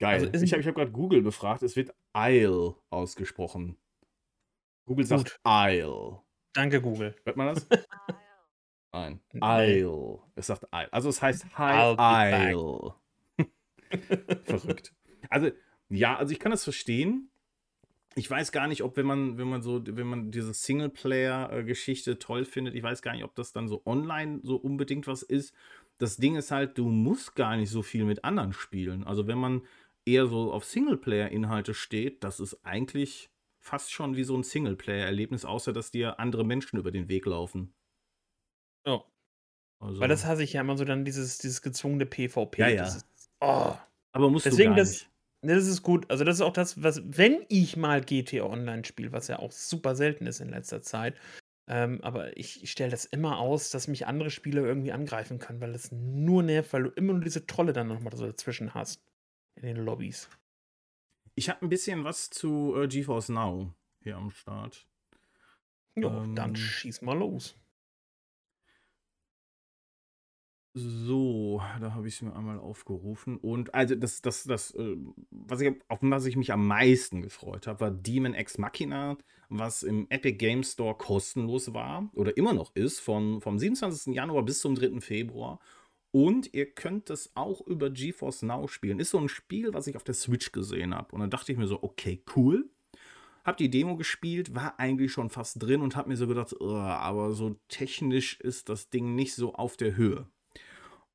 [0.00, 0.30] Geil.
[0.32, 3.76] Also ich habe hab gerade Google befragt, es wird Isle ausgesprochen.
[4.86, 5.40] Google sagt Gut.
[5.46, 6.20] Isle.
[6.54, 7.14] Danke, Google.
[7.24, 7.68] Hört man das?
[8.92, 9.20] Nein.
[9.34, 10.18] Isle.
[10.34, 10.92] Es sagt Isle.
[10.92, 12.94] Also es heißt High Isle.
[14.44, 14.92] Verrückt.
[15.28, 15.50] Also,
[15.88, 17.30] ja, also ich kann das verstehen.
[18.16, 22.44] Ich weiß gar nicht, ob wenn man, wenn man so, wenn man diese Singleplayer-Geschichte toll
[22.44, 25.54] findet, ich weiß gar nicht, ob das dann so online so unbedingt was ist.
[25.98, 29.04] Das Ding ist halt, du musst gar nicht so viel mit anderen spielen.
[29.04, 29.62] Also wenn man
[30.04, 35.72] eher so auf Singleplayer-Inhalte steht, das ist eigentlich fast schon wie so ein Singleplayer-Erlebnis, außer
[35.72, 37.74] dass dir andere Menschen über den Weg laufen.
[39.80, 42.60] Also, Weil das hasse ich ja immer so dann dieses, dieses gezwungene PvP.
[42.60, 42.82] Ja, ja.
[42.84, 43.06] Das ist,
[43.40, 43.74] oh.
[44.12, 45.10] aber musst Deswegen du gar das, nicht.
[45.42, 46.10] ne, das ist gut.
[46.10, 49.52] Also das ist auch das, was, wenn ich mal GTA Online spiele, was ja auch
[49.52, 51.16] super selten ist in letzter Zeit,
[51.66, 55.60] ähm, aber ich, ich stelle das immer aus, dass mich andere Spieler irgendwie angreifen können,
[55.60, 59.00] weil das nur nervt, weil du immer nur diese Trolle dann nochmal so dazwischen hast.
[59.54, 60.28] In den Lobbys.
[61.36, 64.86] Ich habe ein bisschen was zu äh, GeForce Now hier am Start.
[65.96, 66.34] Ja, Ähm.
[66.34, 67.54] dann schieß mal los.
[70.74, 73.38] So, da habe ich es mir einmal aufgerufen.
[73.38, 74.96] Und also das, das, das, äh,
[75.30, 79.82] was ich, auf was ich mich am meisten gefreut habe, war Demon X Machina, was
[79.82, 84.14] im Epic Game Store kostenlos war oder immer noch ist, von, vom 27.
[84.14, 85.00] Januar bis zum 3.
[85.00, 85.58] Februar.
[86.12, 89.00] Und ihr könnt es auch über GeForce Now spielen.
[89.00, 91.12] Ist so ein Spiel, was ich auf der Switch gesehen habe.
[91.14, 92.70] Und dann dachte ich mir so, okay, cool.
[93.44, 96.74] Hab die Demo gespielt, war eigentlich schon fast drin und hab mir so gedacht, "Ugh,
[96.74, 100.28] aber so technisch ist das Ding nicht so auf der Höhe.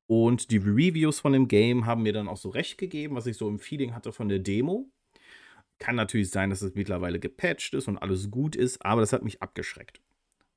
[0.06, 3.36] Und die Reviews von dem Game haben mir dann auch so recht gegeben, was ich
[3.36, 4.88] so im Feeling hatte von der Demo.
[5.78, 9.24] Kann natürlich sein, dass es mittlerweile gepatcht ist und alles gut ist, aber das hat
[9.24, 10.00] mich abgeschreckt.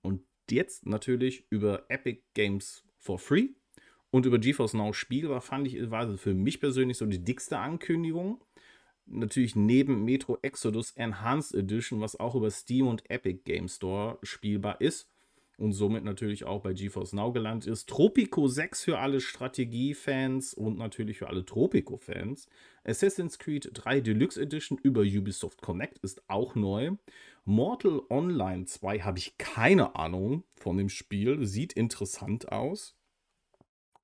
[0.01, 3.49] Und jetzt natürlich über Epic Games for Free
[4.11, 8.43] und über GeForce Now spielbar fand ich, war für mich persönlich so die dickste Ankündigung.
[9.05, 14.79] Natürlich neben Metro Exodus Enhanced Edition, was auch über Steam und Epic Game Store spielbar
[14.79, 15.09] ist
[15.59, 17.89] und somit natürlich auch bei GeForce Now gelandet ist.
[17.89, 22.47] Tropico 6 für alle Strategie-Fans und natürlich für alle Tropico-Fans.
[22.83, 26.91] Assassin's Creed 3 Deluxe Edition über Ubisoft Connect ist auch neu.
[27.45, 31.45] Mortal Online 2 habe ich keine Ahnung von dem Spiel.
[31.45, 32.95] Sieht interessant aus.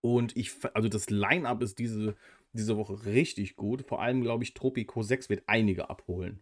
[0.01, 2.15] Und ich, also das Line-Up ist diese,
[2.53, 3.83] diese Woche richtig gut.
[3.83, 6.41] Vor allem, glaube ich, Tropico 6 wird einige abholen.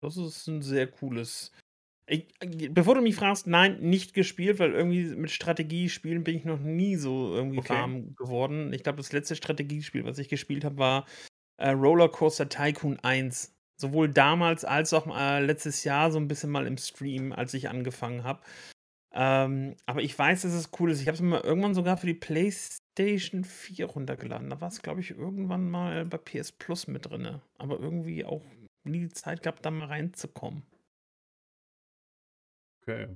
[0.00, 1.52] Das ist ein sehr cooles.
[2.08, 2.28] Ich,
[2.70, 6.94] bevor du mich fragst, nein, nicht gespielt, weil irgendwie mit Strategiespielen bin ich noch nie
[6.96, 7.68] so irgendwie Okay.
[7.68, 8.72] warm geworden.
[8.72, 11.06] Ich glaube, das letzte Strategiespiel, was ich gespielt habe, war
[11.58, 13.54] äh, Rollercoaster Tycoon 1.
[13.78, 17.68] Sowohl damals als auch äh, letztes Jahr so ein bisschen mal im Stream, als ich
[17.68, 18.40] angefangen habe.
[19.14, 21.00] Ähm, aber ich weiß, dass es cool ist.
[21.00, 24.50] Ich habe es mir mal irgendwann sogar für die PlayStation 4 runtergeladen.
[24.50, 27.40] Da war es, glaube ich, irgendwann mal bei PS Plus mit drin.
[27.58, 28.42] Aber irgendwie auch
[28.84, 30.62] nie die Zeit gehabt, da mal reinzukommen.
[32.86, 33.08] Okay.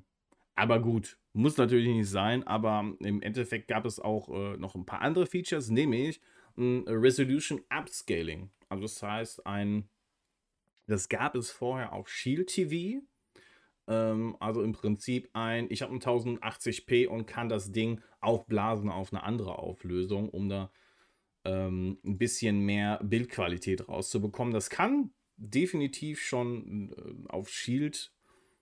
[0.57, 4.85] Aber gut, muss natürlich nicht sein, aber im Endeffekt gab es auch äh, noch ein
[4.85, 6.21] paar andere Features, nämlich
[6.57, 8.51] ein Resolution Upscaling.
[8.69, 9.89] Also das heißt, ein,
[10.87, 13.01] das gab es vorher auf Shield TV.
[13.87, 19.13] Ähm, also im Prinzip ein, ich habe ein 1080p und kann das Ding aufblasen auf
[19.13, 20.71] eine andere Auflösung, um da
[21.45, 24.53] ähm, ein bisschen mehr Bildqualität rauszubekommen.
[24.53, 28.13] Das kann definitiv schon äh, auf Shield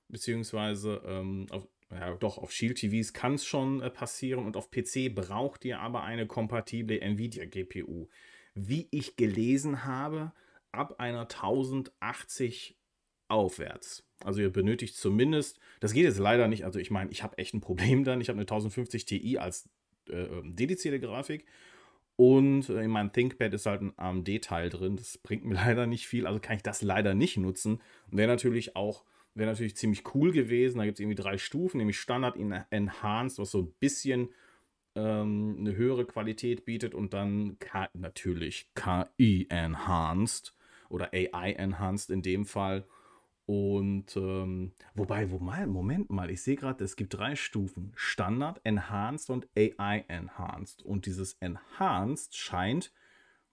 [0.09, 4.71] beziehungsweise ähm, auf, ja, doch auf Shield TVs kann es schon äh, passieren und auf
[4.71, 8.09] PC braucht ihr aber eine kompatible Nvidia GPU.
[8.55, 10.33] Wie ich gelesen habe,
[10.73, 12.77] ab einer 1080
[13.29, 14.05] aufwärts.
[14.25, 17.55] Also ihr benötigt zumindest, das geht jetzt leider nicht, also ich meine, ich habe echt
[17.55, 18.21] ein Problem dann.
[18.21, 19.69] Ich habe eine 1050 Ti als
[20.09, 21.47] äh, dedizierte Grafik
[22.17, 24.97] und äh, in meinem ThinkPad ist halt ein AMD-Teil drin.
[24.97, 27.81] Das bringt mir leider nicht viel, also kann ich das leider nicht nutzen.
[28.11, 29.05] Wäre natürlich auch
[29.39, 30.79] Wäre natürlich ziemlich cool gewesen.
[30.79, 32.37] Da gibt es irgendwie drei Stufen, nämlich Standard,
[32.71, 34.31] Enhanced, was so ein bisschen
[34.97, 40.57] ähm, eine höhere Qualität bietet und dann K natürlich KI Enhanced
[40.89, 42.85] oder AI Enhanced in dem Fall.
[43.47, 48.61] Und ähm, wobei, wo mal, Moment mal, ich sehe gerade, es gibt drei Stufen: Standard,
[48.65, 50.83] Enhanced und AI Enhanced.
[50.83, 52.93] Und dieses Enhanced scheint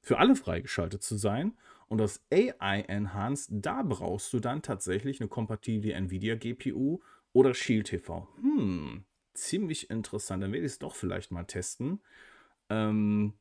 [0.01, 1.53] für alle freigeschaltet zu sein.
[1.87, 6.99] Und das AI Enhanced, da brauchst du dann tatsächlich eine kompatible Nvidia GPU
[7.33, 8.27] oder Shield TV.
[8.41, 10.41] Hm, ziemlich interessant.
[10.43, 12.01] Dann werde ich es doch vielleicht mal testen.
[12.69, 13.33] Ähm,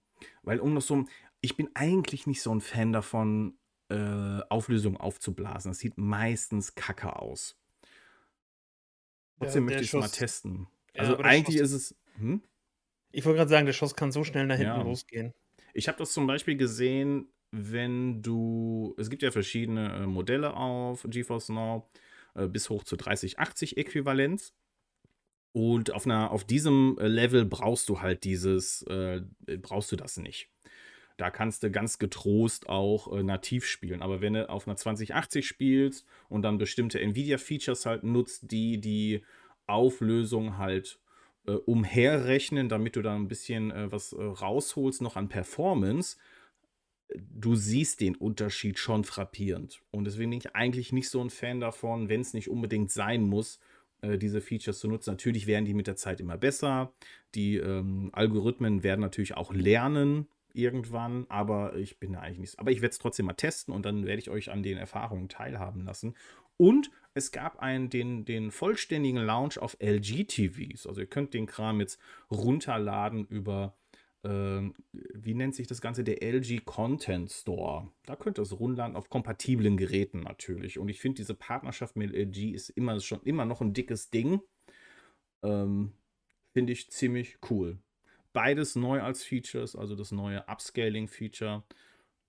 [0.42, 1.04] weil um das so,
[1.40, 3.56] ich bin eigentlich nicht so ein Fan davon,
[3.88, 5.70] äh, Auflösung aufzublasen.
[5.70, 7.58] Das sieht meistens kacke aus.
[9.38, 10.66] Trotzdem Der- möchte ich es mal testen.
[10.94, 11.96] Ja, Also der eigentlich Schuss- ist es.
[12.18, 12.42] Hm?
[13.10, 14.82] Ich wollte gerade sagen, der Schuss kann so schnell nach hinten Ja.
[14.82, 15.32] losgehen.
[15.72, 18.94] Ich habe das zum Beispiel gesehen, wenn du.
[18.98, 21.88] Es gibt ja verschiedene äh, Modelle auf GeForce Now.
[22.34, 24.54] äh, bis hoch zu 3080 Äquivalenz.
[25.52, 29.22] Und auf, einer, auf diesem Level brauchst du halt dieses, äh,
[29.62, 30.50] brauchst du das nicht.
[31.16, 34.02] Da kannst du ganz getrost auch äh, nativ spielen.
[34.02, 39.22] Aber wenn du auf einer 2080 spielst und dann bestimmte Nvidia-Features halt nutzt, die die
[39.68, 40.98] Auflösung halt
[41.46, 46.16] äh, umherrechnen, damit du da ein bisschen äh, was äh, rausholst noch an Performance,
[47.14, 49.82] du siehst den Unterschied schon frappierend.
[49.90, 53.22] Und deswegen bin ich eigentlich nicht so ein Fan davon, wenn es nicht unbedingt sein
[53.22, 53.60] muss,
[54.00, 55.10] äh, diese Features zu nutzen.
[55.10, 56.92] Natürlich werden die mit der Zeit immer besser.
[57.34, 62.58] Die ähm, Algorithmen werden natürlich auch lernen irgendwann, aber ich bin da eigentlich nicht.
[62.58, 65.28] Aber ich werde es trotzdem mal testen und dann werde ich euch an den Erfahrungen
[65.28, 66.14] teilhaben lassen.
[66.56, 70.86] Und es gab einen, den, den vollständigen Launch auf LG TVs.
[70.86, 72.00] Also ihr könnt den Kram jetzt
[72.30, 73.76] runterladen über,
[74.24, 77.90] wie nennt sich das Ganze, der LG Content Store.
[78.06, 80.78] Da könnt ihr es runterladen auf kompatiblen Geräten natürlich.
[80.78, 84.40] Und ich finde, diese Partnerschaft mit LG ist immer schon immer noch ein dickes Ding.
[85.42, 85.92] Ähm,
[86.52, 87.78] finde ich ziemlich cool.
[88.32, 91.62] Beides neu als Features, also das neue Upscaling-Feature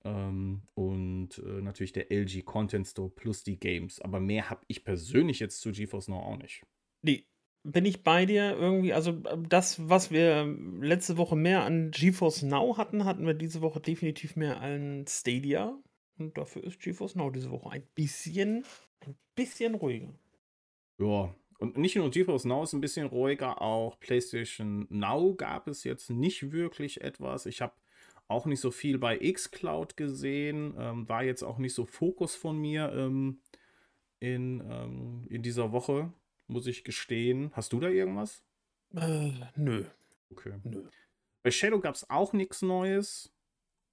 [0.04, 4.02] ähm, und äh, natürlich der LG Content Store plus die Games.
[4.02, 6.64] Aber mehr habe ich persönlich jetzt zu GeForce Now auch nicht.
[7.02, 7.26] Nee,
[7.66, 9.12] bin ich bei dir irgendwie, also
[9.50, 10.46] das, was wir
[10.80, 15.78] letzte Woche mehr an GeForce Now hatten, hatten wir diese Woche definitiv mehr an Stadia.
[16.18, 18.64] Und dafür ist GeForce Now diese Woche ein bisschen,
[19.06, 20.14] ein bisschen ruhiger.
[21.00, 25.84] Ja, und nicht nur GeForce Now ist ein bisschen ruhiger, auch PlayStation Now gab es
[25.84, 27.48] jetzt nicht wirklich etwas.
[27.48, 27.74] Ich habe
[28.28, 32.60] auch nicht so viel bei Xcloud gesehen, ähm, war jetzt auch nicht so Fokus von
[32.60, 33.42] mir ähm,
[34.20, 36.14] in, ähm, in dieser Woche,
[36.48, 37.52] muss ich gestehen.
[37.54, 38.44] Hast du da irgendwas?
[38.96, 39.86] Äh, nö.
[40.32, 40.54] Okay.
[40.64, 40.84] Nö.
[41.44, 43.34] Bei Shadow gab es auch nichts Neues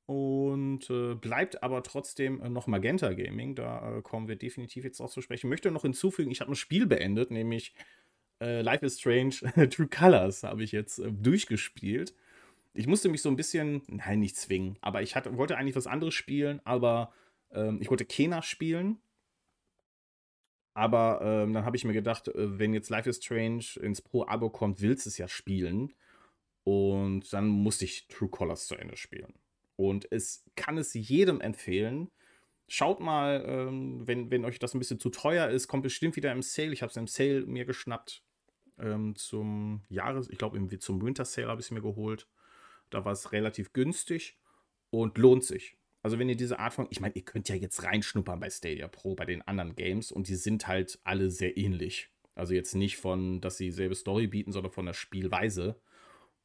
[0.07, 3.55] und äh, bleibt aber trotzdem äh, noch Magenta Gaming.
[3.55, 5.47] Da äh, kommen wir definitiv jetzt auch zu sprechen.
[5.47, 7.75] Ich möchte noch hinzufügen, ich habe ein Spiel beendet, nämlich
[8.41, 9.35] äh, Life is Strange
[9.71, 12.15] True Colors habe ich jetzt äh, durchgespielt.
[12.75, 15.87] Ich musste mich so ein bisschen, nein, nicht zwingen, aber ich hatte, wollte eigentlich was
[15.87, 17.13] anderes spielen, aber
[17.51, 18.99] ähm, ich wollte Kena spielen.
[20.75, 24.51] Aber ähm, dann habe ich mir gedacht, äh, wenn jetzt Life is Strange ins Pro-Abo
[24.51, 25.93] kommt, willst du es ja spielen.
[26.65, 29.35] Und dann musste ich True Colors zu Ende spielen.
[29.77, 32.11] Und es kann es jedem empfehlen.
[32.69, 36.33] Schaut mal, ähm, wenn, wenn euch das ein bisschen zu teuer ist, kommt bestimmt wieder
[36.33, 36.73] im Sale.
[36.73, 38.23] Ich habe es im Sale mir geschnappt.
[38.79, 42.29] Ähm, zum Jahres, ich glaube, zum Winter Sale habe ich es mir geholt.
[42.91, 44.39] Da war es relativ günstig
[44.91, 45.77] und lohnt sich.
[46.03, 48.89] Also, wenn ihr diese Art von, ich meine, ihr könnt ja jetzt reinschnuppern bei Stadia
[48.89, 52.11] Pro, bei den anderen Games und die sind halt alle sehr ähnlich.
[52.35, 55.81] Also jetzt nicht von, dass sie dieselbe Story bieten, sondern von der Spielweise.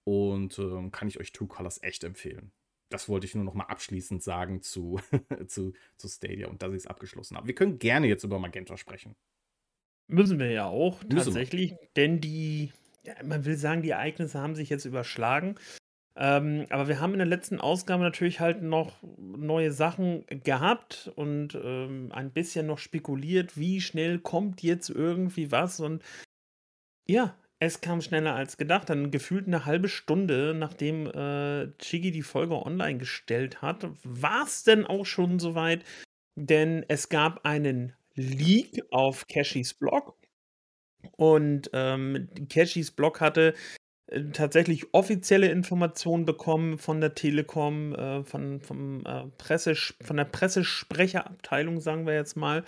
[0.04, 2.52] Und ähm, kann ich euch True Colors echt empfehlen
[2.90, 5.00] das wollte ich nur noch mal abschließend sagen zu,
[5.48, 7.48] zu, zu Stadia und dass ich es abgeschlossen habe.
[7.48, 9.16] Wir können gerne jetzt über Magenta sprechen.
[10.08, 11.90] Müssen wir ja auch, Müssen tatsächlich, wir.
[11.98, 12.72] denn die,
[13.04, 15.56] ja, man will sagen, die Ereignisse haben sich jetzt überschlagen.
[16.20, 21.54] Ähm, aber wir haben in der letzten Ausgabe natürlich halt noch neue Sachen gehabt und
[21.54, 25.80] ähm, ein bisschen noch spekuliert, wie schnell kommt jetzt irgendwie was.
[25.80, 26.02] Und
[27.08, 28.90] ja, es kam schneller als gedacht.
[28.90, 34.64] Dann gefühlt eine halbe Stunde, nachdem äh, Chigi die Folge online gestellt hat, war es
[34.64, 35.84] denn auch schon soweit.
[36.36, 40.18] Denn es gab einen Leak auf Cashys Blog.
[41.16, 43.54] Und ähm, Cashys Blog hatte
[44.34, 51.82] tatsächlich offizielle Informationen bekommen von der Telekom, äh, von, vom, äh, Presse, von der Pressesprecherabteilung,
[51.82, 52.64] sagen wir jetzt mal.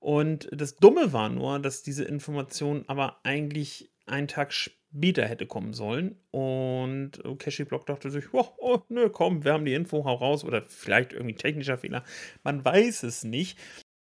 [0.00, 5.74] Und das Dumme war nur, dass diese Information aber eigentlich einen Tag später hätte kommen
[5.74, 6.16] sollen.
[6.30, 10.44] Und Cashy Block dachte sich, oh, oh, nö, komm, wir haben die Info, hau raus.
[10.44, 12.04] Oder vielleicht irgendwie technischer Fehler.
[12.42, 13.58] Man weiß es nicht.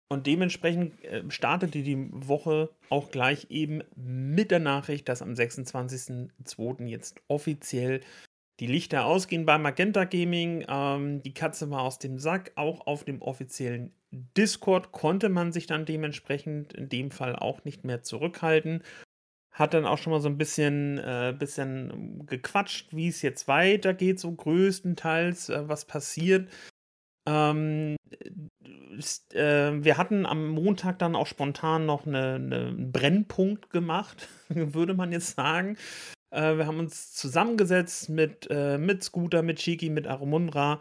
[0.09, 6.87] Und dementsprechend äh, startete die Woche auch gleich eben mit der Nachricht, dass am 26.02.
[6.87, 8.01] jetzt offiziell
[8.61, 10.65] die Lichter ausgehen bei Magenta Gaming.
[10.69, 12.53] Ähm, die Katze war aus dem Sack.
[12.55, 17.85] Auch auf dem offiziellen Discord konnte man sich dann dementsprechend in dem Fall auch nicht
[17.85, 18.83] mehr zurückhalten
[19.57, 24.21] hat dann auch schon mal so ein bisschen, äh, bisschen gequatscht, wie es jetzt weitergeht,
[24.21, 26.51] so größtenteils, äh, was passiert.
[27.27, 27.97] Ähm,
[29.33, 34.95] äh, wir hatten am Montag dann auch spontan noch eine, eine einen Brennpunkt gemacht, würde
[34.95, 35.77] man jetzt sagen.
[36.31, 40.81] Äh, wir haben uns zusammengesetzt mit, äh, mit Scooter, mit Chiki, mit Arumundra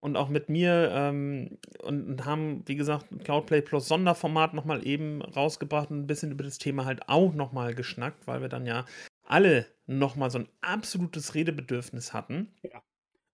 [0.00, 5.22] und auch mit mir ähm, und, und, haben, wie gesagt, Cloudplay Plus Sonderformat nochmal eben
[5.22, 8.84] rausgebracht und ein bisschen über das Thema halt auch nochmal geschnackt, weil wir dann ja
[9.24, 12.54] alle nochmal so ein absolutes Redebedürfnis hatten.
[12.62, 12.82] Ja.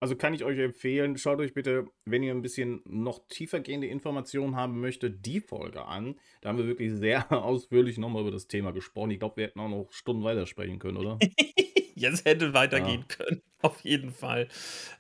[0.03, 4.57] Also kann ich euch empfehlen, schaut euch bitte, wenn ihr ein bisschen noch tiefergehende Informationen
[4.57, 6.17] haben möchtet, die Folge an.
[6.41, 9.13] Da haben wir wirklich sehr ausführlich nochmal über das Thema gesprochen.
[9.13, 11.21] Ich glaube, wir hätten auch noch Stunden weitersprechen können, oder?
[11.95, 13.17] Jetzt hätte weitergehen ja.
[13.17, 14.49] können, auf jeden Fall.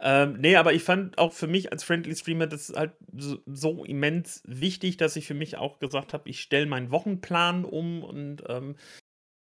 [0.00, 3.84] Ähm, nee, aber ich fand auch für mich als Friendly Streamer das halt so, so
[3.84, 8.44] immens wichtig, dass ich für mich auch gesagt habe, ich stelle meinen Wochenplan um und
[8.48, 8.76] ähm,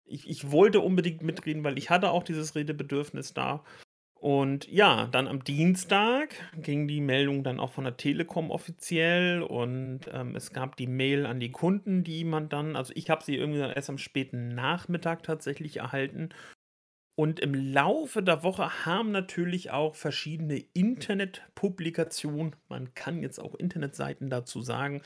[0.05, 3.65] ich, ich wollte unbedingt mitreden, weil ich hatte auch dieses Redebedürfnis da.
[4.25, 10.01] Und ja, dann am Dienstag ging die Meldung dann auch von der Telekom offiziell und
[10.11, 13.37] ähm, es gab die Mail an die Kunden, die man dann, also ich habe sie
[13.37, 16.31] irgendwie erst am späten Nachmittag tatsächlich erhalten.
[17.17, 24.31] Und im Laufe der Woche haben natürlich auch verschiedene Internetpublikationen, man kann jetzt auch Internetseiten
[24.31, 25.03] dazu sagen,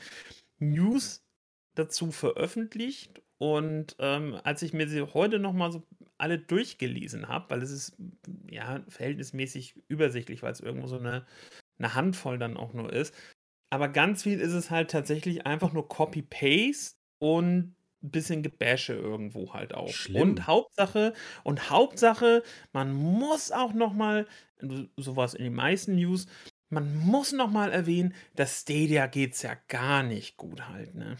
[0.59, 1.25] News
[1.75, 3.21] dazu veröffentlicht.
[3.37, 5.83] Und ähm, als ich mir sie heute nochmal so
[6.19, 7.97] alle durchgelesen habe, weil es ist
[8.49, 11.25] ja verhältnismäßig übersichtlich, weil es irgendwo so eine,
[11.77, 13.13] eine Handvoll dann auch nur ist.
[13.71, 19.53] Aber ganz viel ist es halt tatsächlich einfach nur Copy-Paste und ein bisschen Gebäsche irgendwo
[19.53, 19.89] halt auch.
[19.89, 20.21] Schlimm.
[20.21, 21.13] Und Hauptsache,
[21.43, 24.27] und Hauptsache, man muss auch nochmal,
[24.97, 26.27] sowas in den meisten News,
[26.69, 31.17] man muss nochmal erwähnen, dass Stadia geht es ja gar nicht gut halt, ne?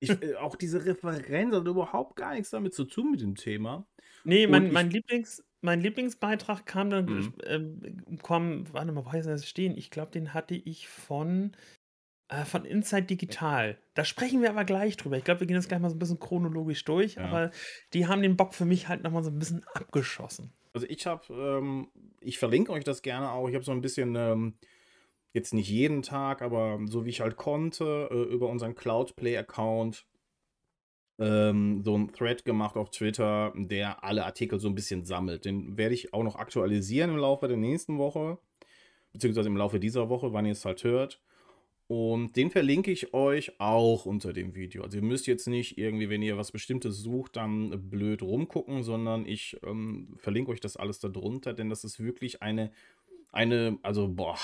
[0.00, 3.86] Ich, äh, auch diese Referenz hat überhaupt gar nichts damit zu tun mit dem Thema.
[4.24, 7.34] Nee, mein, mein, Lieblings, mein Lieblingsbeitrag kam dann, mhm.
[7.44, 9.76] äh, komm, warte mal, wo heißt das stehen?
[9.76, 11.52] Ich glaube, den hatte ich von,
[12.28, 13.78] äh, von Inside Digital.
[13.94, 15.16] Da sprechen wir aber gleich drüber.
[15.16, 17.24] Ich glaube, wir gehen das gleich mal so ein bisschen chronologisch durch, ja.
[17.26, 17.50] aber
[17.92, 20.52] die haben den Bock für mich halt nochmal so ein bisschen abgeschossen.
[20.72, 21.88] Also ich habe, ähm,
[22.20, 23.48] ich verlinke euch das gerne auch.
[23.48, 24.54] Ich habe so ein bisschen, ähm,
[25.34, 30.06] jetzt nicht jeden Tag, aber so wie ich halt konnte, äh, über unseren Cloudplay-Account
[31.18, 35.44] ähm, so ein Thread gemacht auf Twitter, der alle Artikel so ein bisschen sammelt.
[35.44, 38.38] Den werde ich auch noch aktualisieren im Laufe der nächsten Woche,
[39.12, 41.20] beziehungsweise im Laufe dieser Woche, wann ihr es halt hört.
[41.86, 44.82] Und den verlinke ich euch auch unter dem Video.
[44.82, 49.26] Also ihr müsst jetzt nicht irgendwie, wenn ihr was Bestimmtes sucht, dann blöd rumgucken, sondern
[49.26, 52.72] ich ähm, verlinke euch das alles darunter, denn das ist wirklich eine
[53.34, 54.38] eine, also boah,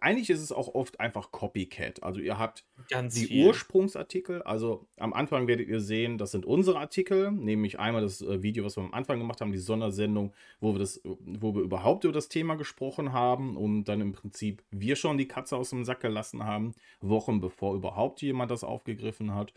[0.00, 2.02] eigentlich ist es auch oft einfach Copycat.
[2.02, 3.46] Also ihr habt Ganz die viel.
[3.46, 8.42] Ursprungsartikel, also am Anfang werdet ihr sehen, das sind unsere Artikel, nämlich einmal das äh,
[8.42, 12.04] Video, was wir am Anfang gemacht haben, die Sondersendung, wo wir das, wo wir überhaupt
[12.04, 15.84] über das Thema gesprochen haben und dann im Prinzip wir schon die Katze aus dem
[15.84, 19.54] Sack gelassen haben, Wochen bevor überhaupt jemand das aufgegriffen hat.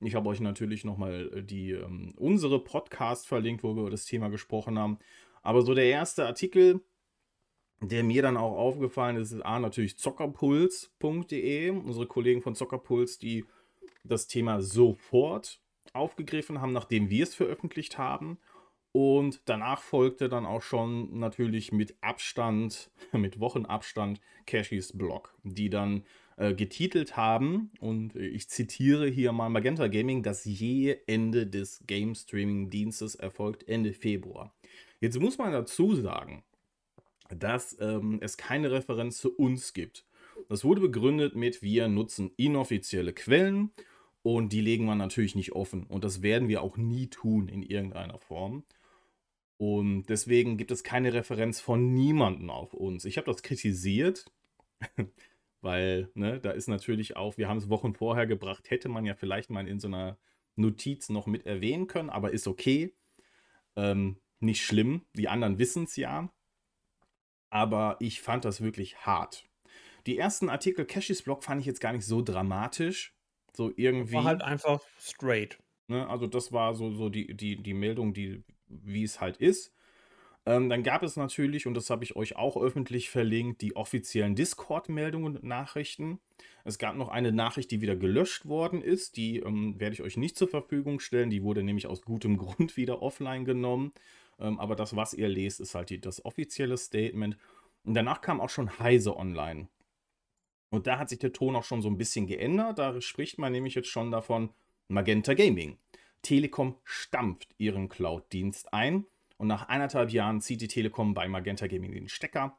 [0.00, 4.04] Ich habe euch natürlich nochmal äh, die ähm, unsere Podcast verlinkt, wo wir über das
[4.04, 4.98] Thema gesprochen haben.
[5.42, 6.82] Aber so der erste Artikel,
[7.80, 11.70] der mir dann auch aufgefallen ist, ist A, natürlich zockerpuls.de.
[11.70, 13.44] Unsere Kollegen von Zockerpuls, die
[14.04, 15.60] das Thema sofort
[15.92, 18.38] aufgegriffen haben, nachdem wir es veröffentlicht haben.
[18.92, 26.04] Und danach folgte dann auch schon natürlich mit Abstand, mit Wochenabstand, Cashys Blog, die dann
[26.38, 32.14] äh, getitelt haben, und ich zitiere hier mal Magenta Gaming, das je Ende des Game
[32.14, 34.54] Streaming Dienstes erfolgt Ende Februar.
[35.00, 36.42] Jetzt muss man dazu sagen,
[37.34, 40.04] dass ähm, es keine Referenz zu uns gibt.
[40.48, 43.70] Das wurde begründet mit, wir nutzen inoffizielle Quellen
[44.22, 45.84] und die legen wir natürlich nicht offen.
[45.84, 48.64] Und das werden wir auch nie tun in irgendeiner Form.
[49.58, 53.04] Und deswegen gibt es keine Referenz von niemandem auf uns.
[53.04, 54.26] Ich habe das kritisiert,
[55.62, 59.14] weil ne, da ist natürlich auch, wir haben es Wochen vorher gebracht, hätte man ja
[59.14, 60.18] vielleicht mal in so einer
[60.54, 62.94] Notiz noch mit erwähnen können, aber ist okay.
[63.74, 66.30] Ähm, nicht schlimm, die anderen wissen es ja
[67.50, 69.44] aber ich fand das wirklich hart.
[70.06, 73.14] Die ersten Artikel Cashys Blog fand ich jetzt gar nicht so dramatisch.
[73.52, 74.14] So irgendwie.
[74.14, 75.58] War halt einfach straight.
[75.88, 79.72] Ne, also, das war so, so die, die, die Meldung, die, wie es halt ist.
[80.44, 84.36] Ähm, dann gab es natürlich, und das habe ich euch auch öffentlich verlinkt, die offiziellen
[84.36, 86.20] Discord-Meldungen und Nachrichten.
[86.64, 89.16] Es gab noch eine Nachricht, die wieder gelöscht worden ist.
[89.16, 91.30] Die ähm, werde ich euch nicht zur Verfügung stellen.
[91.30, 93.92] Die wurde nämlich aus gutem Grund wieder offline genommen.
[94.38, 97.36] Ähm, aber das, was ihr lest, ist halt die, das offizielle Statement.
[97.84, 99.68] Und danach kam auch schon Heise online.
[100.70, 102.78] Und da hat sich der Ton auch schon so ein bisschen geändert.
[102.78, 104.50] Da spricht man nämlich jetzt schon davon,
[104.88, 105.78] Magenta Gaming.
[106.22, 109.06] Telekom stampft ihren Cloud-Dienst ein
[109.36, 112.58] und nach eineinhalb Jahren zieht die Telekom bei Magenta Gaming den Stecker.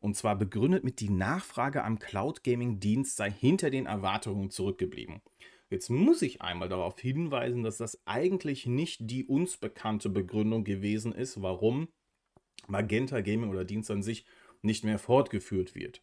[0.00, 5.20] Und zwar begründet mit die Nachfrage am Cloud Gaming Dienst sei hinter den Erwartungen zurückgeblieben.
[5.70, 11.12] Jetzt muss ich einmal darauf hinweisen, dass das eigentlich nicht die uns bekannte Begründung gewesen
[11.12, 11.88] ist, warum
[12.66, 14.24] Magenta Gaming oder Dienst an sich
[14.62, 16.02] nicht mehr fortgeführt wird.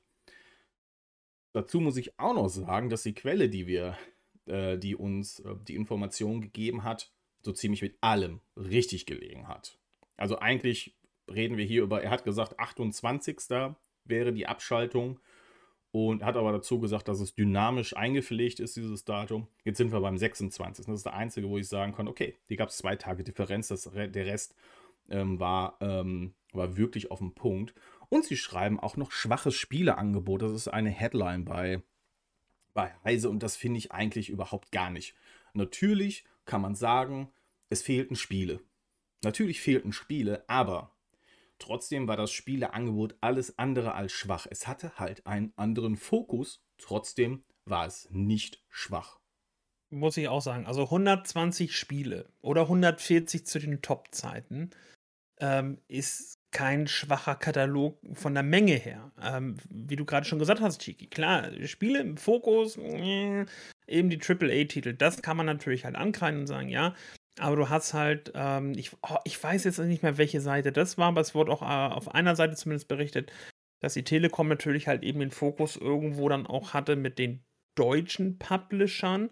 [1.51, 3.97] Dazu muss ich auch noch sagen, dass die Quelle, die wir,
[4.45, 9.79] äh, die uns äh, die Information gegeben hat, so ziemlich mit allem richtig gelegen hat.
[10.17, 10.95] Also eigentlich
[11.29, 13.37] reden wir hier über, er hat gesagt 28.
[14.03, 15.19] wäre die Abschaltung
[15.95, 19.47] und hat aber dazu gesagt, dass es dynamisch eingepflegt ist, dieses Datum.
[19.63, 20.85] Jetzt sind wir beim 26.
[20.85, 23.69] Das ist der einzige, wo ich sagen kann, okay, hier gab es zwei Tage Differenz,
[23.69, 24.55] das, der Rest
[25.09, 27.73] ähm, war, ähm, war wirklich auf dem Punkt.
[28.09, 30.41] Und sie schreiben auch noch schwaches Spieleangebot.
[30.41, 31.81] Das ist eine Headline bei,
[32.73, 35.15] bei Heise und das finde ich eigentlich überhaupt gar nicht.
[35.53, 37.31] Natürlich kann man sagen,
[37.69, 38.59] es fehlten Spiele.
[39.23, 40.91] Natürlich fehlten Spiele, aber
[41.59, 44.47] Trotzdem war das Spieleangebot alles andere als schwach.
[44.49, 46.61] Es hatte halt einen anderen Fokus.
[46.77, 49.19] Trotzdem war es nicht schwach.
[49.89, 50.65] Muss ich auch sagen.
[50.65, 54.71] Also 120 Spiele oder 140 zu den Top-Zeiten
[55.39, 59.11] ähm, ist kein schwacher Katalog von der Menge her.
[59.21, 61.07] Ähm, wie du gerade schon gesagt hast, Chiki.
[61.07, 63.45] Klar, Spiele im Fokus, äh,
[63.87, 66.95] eben die AAA-Titel, das kann man natürlich halt ankreiden und sagen, ja,
[67.39, 70.97] aber du hast halt, ähm, ich, oh, ich weiß jetzt nicht mehr, welche Seite das
[70.97, 73.31] war, aber es wurde auch äh, auf einer Seite zumindest berichtet,
[73.81, 77.43] dass die Telekom natürlich halt eben den Fokus irgendwo dann auch hatte mit den
[77.75, 79.29] deutschen Publishern.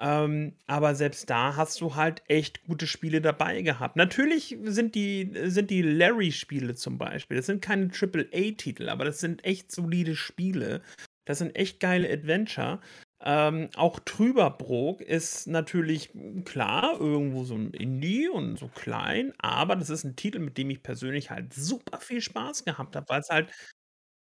[0.00, 3.94] Ähm, aber selbst da hast du halt echt gute Spiele dabei gehabt.
[3.94, 9.44] Natürlich sind die, sind die Larry-Spiele zum Beispiel, das sind keine AAA-Titel, aber das sind
[9.44, 10.82] echt solide Spiele.
[11.26, 12.80] Das sind echt geile Adventure.
[13.26, 16.10] Ähm, auch Trüberbrook ist natürlich
[16.44, 20.68] klar, irgendwo so ein Indie und so klein, aber das ist ein Titel, mit dem
[20.68, 23.50] ich persönlich halt super viel Spaß gehabt habe, weil es halt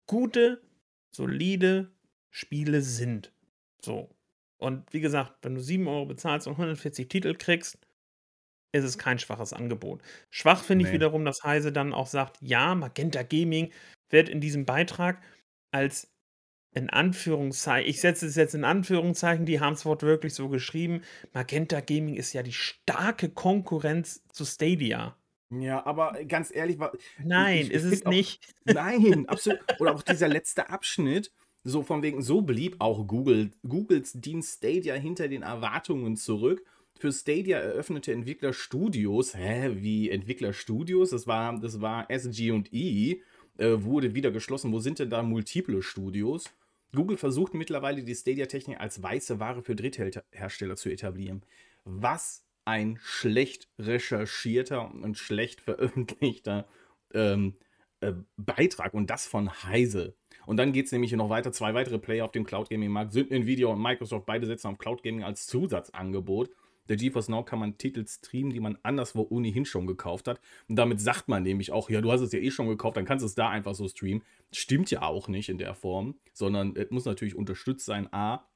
[0.07, 0.61] gute,
[1.13, 1.91] solide
[2.31, 3.33] Spiele sind.
[3.81, 4.15] So.
[4.57, 7.77] Und wie gesagt, wenn du 7 Euro bezahlst und 140 Titel kriegst,
[8.71, 10.01] ist es kein schwaches Angebot.
[10.29, 10.89] Schwach finde nee.
[10.89, 13.73] ich wiederum, dass Heise dann auch sagt, ja, Magenta Gaming
[14.09, 15.21] wird in diesem Beitrag
[15.71, 16.14] als
[16.75, 21.01] in Anführungszeichen, ich setze es jetzt in Anführungszeichen, die haben es wortwörtlich so geschrieben,
[21.33, 25.15] Magenta Gaming ist ja die starke Konkurrenz zu Stadia.
[25.49, 26.77] Ja, aber ganz ehrlich,
[27.23, 28.53] nein, ich, ich ist es auch, nicht.
[28.65, 29.59] Nein, absolut.
[29.79, 31.31] Oder auch dieser letzte Abschnitt,
[31.63, 36.65] so von wegen, so blieb auch Google, Googles Dienst Stadia hinter den Erwartungen zurück.
[36.97, 41.11] Für Stadia eröffnete Entwicklerstudios, hä, wie Entwicklerstudios?
[41.11, 43.21] Das war, das war SG&E,
[43.57, 44.73] äh, wurde wieder geschlossen.
[44.73, 46.49] Wo sind denn da multiple Studios?
[46.93, 51.43] Google versucht mittlerweile die Stadia-Technik als weiße Ware für Dritthersteller zu etablieren.
[51.83, 56.67] Was ein schlecht recherchierter und schlecht veröffentlichter
[57.13, 57.55] ähm,
[58.01, 60.15] äh, Beitrag und das von Heise.
[60.45, 61.51] Und dann geht es nämlich noch weiter.
[61.51, 64.25] Zwei weitere Player auf dem Cloud Gaming Markt sind Nvidia und Microsoft.
[64.25, 66.49] Beide setzen auf Cloud Gaming als Zusatzangebot.
[66.89, 70.39] Der GeForce Now kann man Titel streamen, die man anderswo ohnehin schon gekauft hat.
[70.67, 73.05] Und damit sagt man nämlich auch, ja, du hast es ja eh schon gekauft, dann
[73.05, 74.23] kannst du es da einfach so streamen.
[74.51, 78.11] Stimmt ja auch nicht in der Form, sondern es muss natürlich unterstützt sein.
[78.13, 78.47] A,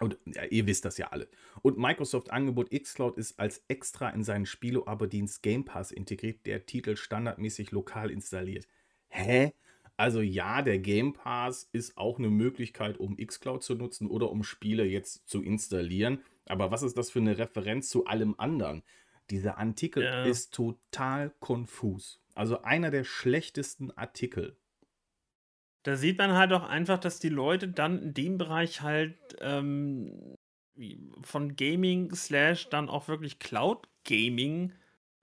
[0.00, 1.28] und ja, ihr wisst das ja alle.
[1.62, 6.96] Und Microsoft Angebot xCloud ist als extra in seinen Spieleabo-Dienst Game Pass integriert, der Titel
[6.96, 8.66] standardmäßig lokal installiert.
[9.08, 9.52] Hä?
[9.96, 14.42] Also ja, der Game Pass ist auch eine Möglichkeit, um xCloud zu nutzen oder um
[14.42, 16.18] Spiele jetzt zu installieren.
[16.46, 18.82] Aber was ist das für eine Referenz zu allem anderen?
[19.30, 20.24] Dieser Artikel ja.
[20.24, 22.20] ist total konfus.
[22.34, 24.56] Also einer der schlechtesten Artikel.
[25.84, 30.34] Da sieht man halt auch einfach, dass die Leute dann in dem Bereich halt ähm,
[31.22, 34.72] von Gaming slash dann auch wirklich Cloud Gaming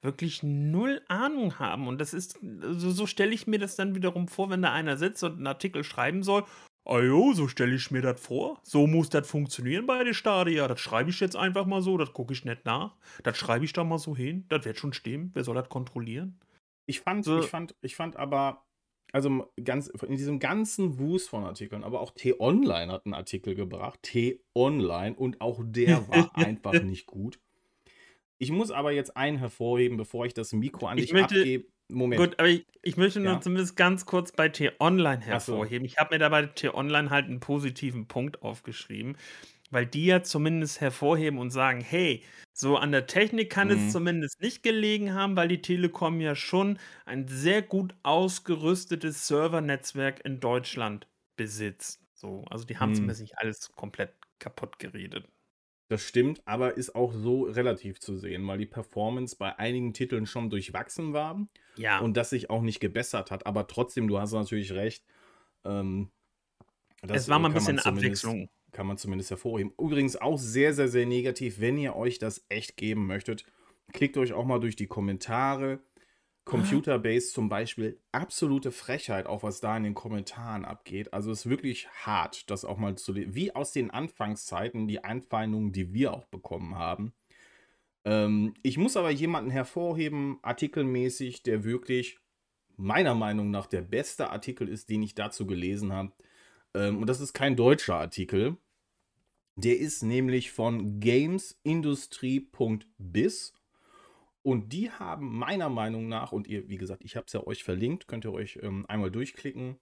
[0.02, 1.88] wirklich null Ahnung haben.
[1.88, 4.98] Und das ist, so, so stelle ich mir das dann wiederum vor, wenn da einer
[4.98, 6.44] sitzt und einen Artikel schreiben soll.
[6.84, 8.60] Ah jo, so stelle ich mir das vor.
[8.64, 10.68] So muss das funktionieren bei der Stadia.
[10.68, 12.96] Das schreibe ich jetzt einfach mal so, das gucke ich nicht nach.
[13.24, 14.46] Das schreibe ich da mal so hin.
[14.50, 15.32] Das wird schon stimmen.
[15.34, 16.40] Wer soll das kontrollieren?
[16.88, 17.40] Ich fand, so.
[17.40, 18.66] ich fand, ich fand aber,
[19.12, 24.00] also ganz, in diesem ganzen Wust von Artikeln, aber auch T-Online hat einen Artikel gebracht.
[24.02, 27.40] T-Online und auch der war einfach nicht gut.
[28.40, 31.66] Ich muss aber jetzt einen hervorheben, bevor ich das Mikro an dich abgebe.
[31.92, 32.22] Moment.
[32.22, 33.42] Gut, aber ich, ich möchte nur ja.
[33.42, 35.86] zumindest ganz kurz bei T-Online hervorheben.
[35.86, 35.94] So.
[35.94, 39.18] Ich habe mir da bei T-Online halt einen positiven Punkt aufgeschrieben,
[39.70, 42.24] weil die ja zumindest hervorheben und sagen, hey,
[42.54, 43.74] so an der Technik kann mhm.
[43.88, 50.24] es zumindest nicht gelegen haben, weil die Telekom ja schon ein sehr gut ausgerüstetes Servernetzwerk
[50.26, 52.02] in Deutschland besitzt.
[52.14, 52.96] So, also die haben mhm.
[52.96, 55.28] zumindest nicht alles komplett kaputt geredet.
[55.92, 60.26] Das stimmt, aber ist auch so relativ zu sehen, weil die Performance bei einigen Titeln
[60.26, 62.00] schon durchwachsen war ja.
[62.00, 63.46] und das sich auch nicht gebessert hat.
[63.46, 65.04] Aber trotzdem, du hast natürlich recht.
[65.66, 66.10] Ähm,
[67.02, 68.48] es war mal ein bisschen Abwechslung.
[68.72, 69.74] Kann man zumindest hervorheben.
[69.78, 73.44] Übrigens auch sehr, sehr, sehr negativ, wenn ihr euch das echt geben möchtet.
[73.92, 75.82] Klickt euch auch mal durch die Kommentare
[76.44, 81.14] Computerbase zum Beispiel absolute Frechheit, auch was da in den Kommentaren abgeht.
[81.14, 83.36] Also es ist wirklich hart, das auch mal zu lesen.
[83.36, 87.14] Wie aus den Anfangszeiten die Einfeindungen, die wir auch bekommen haben.
[88.06, 92.20] Ähm, ich muss aber jemanden hervorheben, artikelmäßig, der wirklich
[92.76, 96.12] meiner Meinung nach der beste Artikel ist, den ich dazu gelesen habe.
[96.74, 98.58] Ähm, und das ist kein deutscher Artikel.
[99.56, 103.54] Der ist nämlich von gamesindustrie.biz.
[104.44, 107.64] Und die haben meiner Meinung nach, und ihr, wie gesagt, ich habe es ja euch
[107.64, 109.78] verlinkt, könnt ihr euch ähm, einmal durchklicken,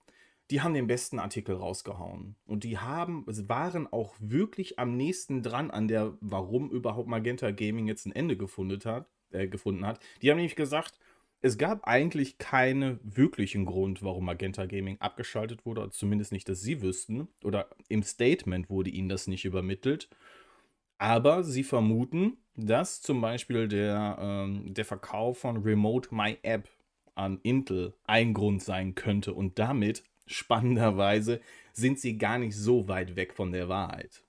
[0.52, 2.36] die haben den besten Artikel rausgehauen.
[2.46, 7.88] Und die haben, waren auch wirklich am nächsten dran an der, warum überhaupt Magenta Gaming
[7.88, 9.08] jetzt ein Ende gefunden hat.
[9.32, 10.00] Äh, gefunden hat.
[10.24, 10.98] Die haben nämlich gesagt,
[11.42, 16.82] es gab eigentlich keinen wirklichen Grund, warum Magenta Gaming abgeschaltet wurde, zumindest nicht, dass sie
[16.82, 17.28] wüssten.
[17.44, 20.10] Oder im Statement wurde ihnen das nicht übermittelt.
[21.00, 26.70] Aber sie vermuten, dass zum Beispiel der, ähm, der Verkauf von Remote My App
[27.16, 31.42] an Intel ein Grund sein könnte und damit spannenderweise
[31.74, 34.24] sind sie gar nicht so weit weg von der Wahrheit.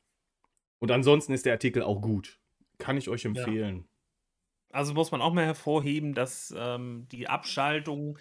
[0.78, 2.38] Und ansonsten ist der Artikel auch gut.
[2.78, 3.76] Kann ich euch empfehlen.
[3.76, 4.78] Ja.
[4.78, 8.18] Also muss man auch mal hervorheben, dass ähm, die Abschaltung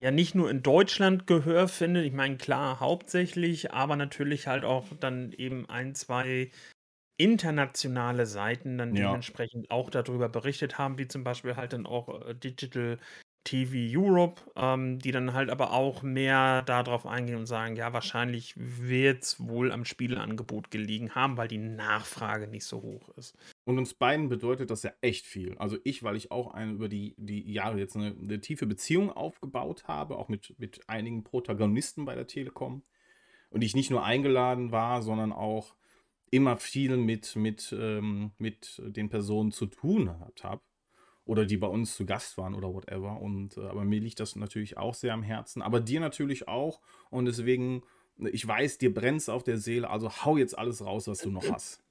[0.00, 2.04] ja nicht nur in Deutschland Gehör findet.
[2.04, 6.50] Ich meine, klar, hauptsächlich, aber natürlich halt auch dann eben ein, zwei
[7.16, 9.06] internationale Seiten dann ja.
[9.06, 12.98] dementsprechend auch darüber berichtet haben, wie zum Beispiel halt dann auch äh, Digital
[13.46, 18.54] TV Europe, ähm, die dann halt aber auch mehr darauf eingehen und sagen, ja, wahrscheinlich
[18.56, 23.36] wird es wohl am Spieleangebot gelegen haben, weil die Nachfrage nicht so hoch ist.
[23.64, 25.56] Und uns beiden bedeutet das ja echt viel.
[25.58, 29.12] Also ich, weil ich auch eine, über die, die Jahre jetzt eine, eine tiefe Beziehung
[29.12, 32.82] aufgebaut habe, auch mit, mit einigen Protagonisten bei der Telekom.
[33.48, 35.76] Und ich nicht nur eingeladen war, sondern auch
[36.30, 40.10] immer viel mit, mit, ähm, mit den Personen zu tun
[40.42, 40.60] habe
[41.24, 43.20] oder die bei uns zu Gast waren oder whatever.
[43.20, 45.60] Und äh, aber mir liegt das natürlich auch sehr am Herzen.
[45.60, 46.80] Aber dir natürlich auch.
[47.10, 47.82] Und deswegen,
[48.18, 49.90] ich weiß, dir brennt auf der Seele.
[49.90, 51.82] Also hau jetzt alles raus, was du noch hast.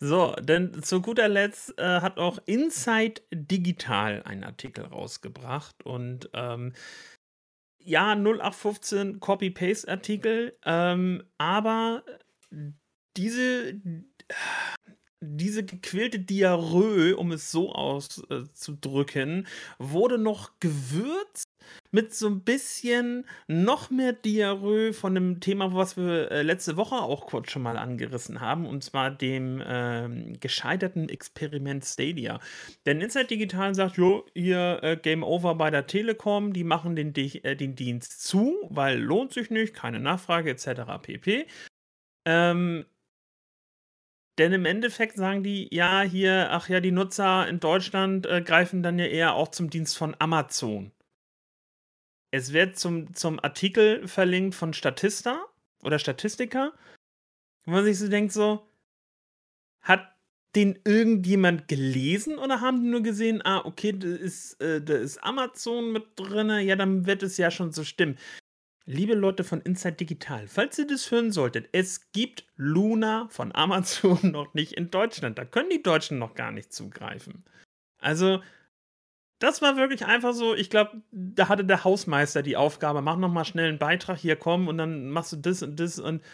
[0.00, 6.72] So, denn zu guter Letzt äh, hat auch Inside Digital einen Artikel rausgebracht und ähm,
[7.80, 12.04] ja, 0815 Copy-Paste-Artikel, ähm, aber
[13.18, 13.80] diese
[15.20, 19.48] diese gequälte Diarrhoe, um es so auszudrücken,
[19.78, 21.48] wurde noch gewürzt
[21.90, 26.94] mit so ein bisschen noch mehr Diarrhoe von dem Thema, was wir äh, letzte Woche
[26.96, 32.40] auch kurz schon mal angerissen haben, und zwar dem äh, gescheiterten Experiment Stadia.
[32.86, 37.12] Denn Inside Digital sagt, jo, hier äh, Game Over bei der Telekom, die machen den,
[37.14, 41.02] äh, den Dienst zu, weil lohnt sich nicht, keine Nachfrage etc.
[41.02, 41.46] pp.
[42.24, 42.84] Ähm,
[44.38, 48.82] denn im Endeffekt sagen die, ja, hier, ach ja, die Nutzer in Deutschland äh, greifen
[48.82, 50.92] dann ja eher auch zum Dienst von Amazon.
[52.30, 55.44] Es wird zum, zum Artikel verlinkt von Statista
[55.82, 56.72] oder Statistiker,
[57.64, 58.66] wo man sich so denkt, so,
[59.80, 60.14] hat
[60.54, 65.18] den irgendjemand gelesen oder haben die nur gesehen, ah, okay, da ist, äh, da ist
[65.18, 68.18] Amazon mit drin, ja, dann wird es ja schon so stimmen.
[68.90, 74.18] Liebe Leute von Inside Digital, falls ihr das hören solltet, es gibt Luna von Amazon
[74.32, 75.36] noch nicht in Deutschland.
[75.36, 77.44] Da können die Deutschen noch gar nicht zugreifen.
[77.98, 78.42] Also,
[79.40, 83.30] das war wirklich einfach so, ich glaube, da hatte der Hausmeister die Aufgabe, mach noch
[83.30, 86.24] mal schnell einen Beitrag hier kommen und dann machst du das und das und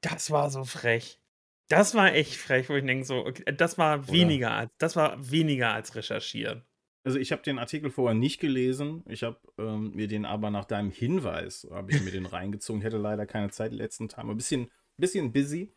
[0.00, 1.20] das war so frech.
[1.68, 5.30] Das war echt frech, wo ich denke so, okay, das war weniger als das war
[5.30, 6.64] weniger als recherchieren.
[7.04, 9.02] Also ich habe den Artikel vorher nicht gelesen.
[9.08, 12.80] Ich habe ähm, mir den aber nach deinem Hinweis, habe ich mir den reingezogen.
[12.80, 14.28] Ich hätte leider keine Zeit letzten Tage.
[14.28, 15.72] Ein bisschen, bisschen busy.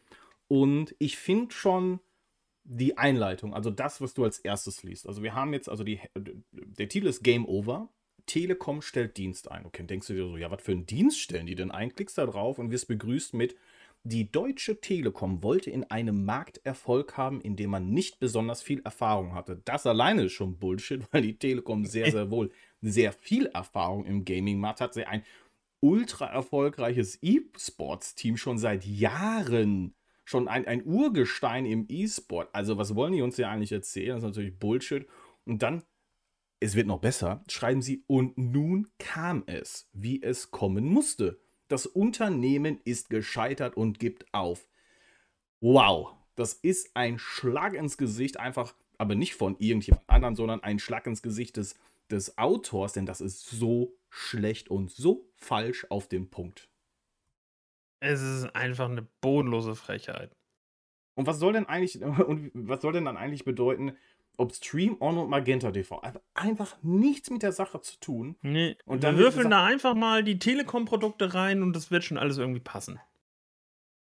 [0.47, 1.99] Und ich finde schon
[2.63, 5.07] die Einleitung, also das, was du als erstes liest.
[5.07, 7.89] Also wir haben jetzt, also die, der Titel ist Game Over.
[8.25, 9.67] Telekom stellt Dienst ein.
[9.67, 11.93] Okay, denkst du dir so, ja, was für einen Dienst stellen die denn ein?
[11.93, 13.55] Klickst da drauf und wirst begrüßt mit
[14.07, 18.81] die Deutsche Telekom wollte in einem Markt Erfolg haben, in dem man nicht besonders viel
[18.81, 19.63] Erfahrung hatte.
[19.65, 22.51] Das alleine ist schon Bullshit, weil die Telekom sehr, sehr wohl
[22.81, 24.93] sehr viel Erfahrung im Gaming-Markt hat.
[24.93, 25.23] Sie ein
[25.79, 29.95] ultra erfolgreiches E-Sports-Team schon seit Jahren.
[30.23, 32.49] Schon ein, ein Urgestein im E-Sport.
[32.53, 34.09] Also, was wollen die uns ja eigentlich erzählen?
[34.09, 35.07] Das ist natürlich Bullshit.
[35.45, 35.81] Und dann,
[36.59, 41.39] es wird noch besser, schreiben sie, und nun kam es, wie es kommen musste.
[41.67, 44.67] Das Unternehmen ist gescheitert und gibt auf.
[45.61, 50.79] Wow, das ist ein Schlag ins Gesicht, einfach, aber nicht von irgendjemand anderen, sondern ein
[50.79, 51.75] Schlag ins Gesicht des,
[52.11, 56.69] des Autors, denn das ist so schlecht und so falsch auf dem Punkt.
[57.99, 60.35] Es ist einfach eine bodenlose Frechheit.
[61.15, 63.97] Und was soll denn eigentlich, und was soll denn dann eigentlich bedeuten,
[64.37, 66.01] ob Stream On und Magenta TV.
[66.33, 68.35] Einfach nichts mit der Sache zu tun.
[68.41, 68.77] Nee.
[68.85, 72.37] Und dann wir würfeln da einfach mal die Telekom-Produkte rein und das wird schon alles
[72.37, 72.99] irgendwie passen.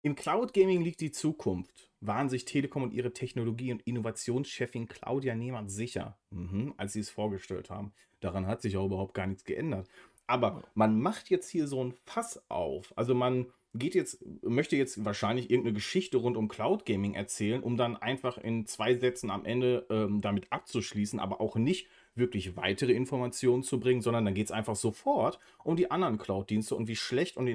[0.01, 5.35] Im Cloud Gaming liegt die Zukunft, waren sich Telekom und ihre Technologie- und Innovationschefin Claudia
[5.35, 7.91] Nehmann sicher, mhm, als sie es vorgestellt haben.
[8.21, 9.89] Daran hat sich auch überhaupt gar nichts geändert.
[10.29, 12.93] Aber man macht jetzt hier so ein Fass auf.
[12.95, 17.77] Also man geht jetzt, möchte jetzt wahrscheinlich irgendeine Geschichte rund um Cloud Gaming erzählen, um
[17.77, 22.93] dann einfach in zwei Sätzen am Ende ähm, damit abzuschließen, aber auch nicht wirklich weitere
[22.93, 26.95] Informationen zu bringen, sondern dann geht es einfach sofort um die anderen Cloud-Dienste und wie
[26.95, 27.47] schlecht und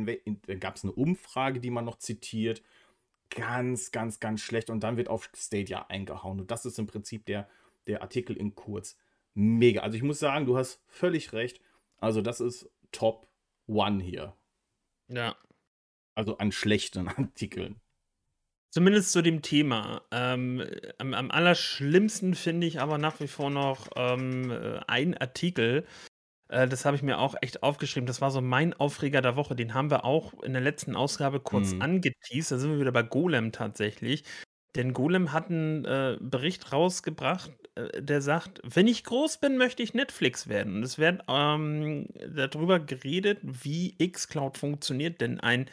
[0.47, 2.61] da gab es eine Umfrage, die man noch zitiert.
[3.31, 6.41] Ganz, ganz, ganz schlecht und dann wird auf Stadia eingehauen.
[6.41, 7.49] Und das ist im Prinzip der,
[7.87, 8.97] der Artikel in kurz.
[9.35, 9.83] Mega.
[9.83, 11.61] Also ich muss sagen, du hast völlig recht.
[11.99, 13.29] Also das ist Top
[13.67, 14.37] One hier.
[15.09, 15.37] Ja.
[16.15, 17.81] Also an schlechten Artikeln.
[18.71, 20.03] Zumindest zu dem Thema.
[20.11, 20.65] Ähm,
[20.99, 25.87] am, am, allerschlimmsten finde ich aber nach wie vor noch ähm, äh, ein Artikel.
[26.49, 28.07] Äh, das habe ich mir auch echt aufgeschrieben.
[28.07, 29.55] Das war so mein Aufreger der Woche.
[29.55, 31.83] Den haben wir auch in der letzten Ausgabe kurz mhm.
[31.83, 32.51] angeteased.
[32.51, 34.25] Da sind wir wieder bei Golem tatsächlich.
[34.77, 39.83] Denn Golem hat einen äh, Bericht rausgebracht, äh, der sagt, wenn ich groß bin, möchte
[39.83, 40.77] ich Netflix werden.
[40.77, 45.21] Und es wird ähm, darüber geredet, wie Xcloud funktioniert.
[45.21, 45.71] Denn ein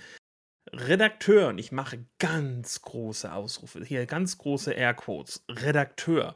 [0.71, 6.35] Redakteur, und ich mache ganz große Ausrufe, hier ganz große Airquotes, Redakteur,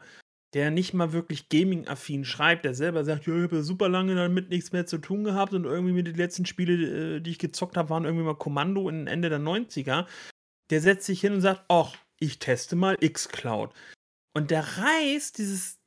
[0.54, 4.50] der nicht mal wirklich gaming-affin schreibt, der selber sagt, ja, ich habe super lange damit
[4.50, 7.78] nichts mehr zu tun gehabt und irgendwie mit den letzten Spiele, äh, die ich gezockt
[7.78, 10.06] habe, waren irgendwie mal Kommando in Ende der 90er.
[10.72, 13.72] Der setzt sich hin und sagt, ach, ich teste mal Xcloud.
[14.34, 15.80] Und der reißt dieses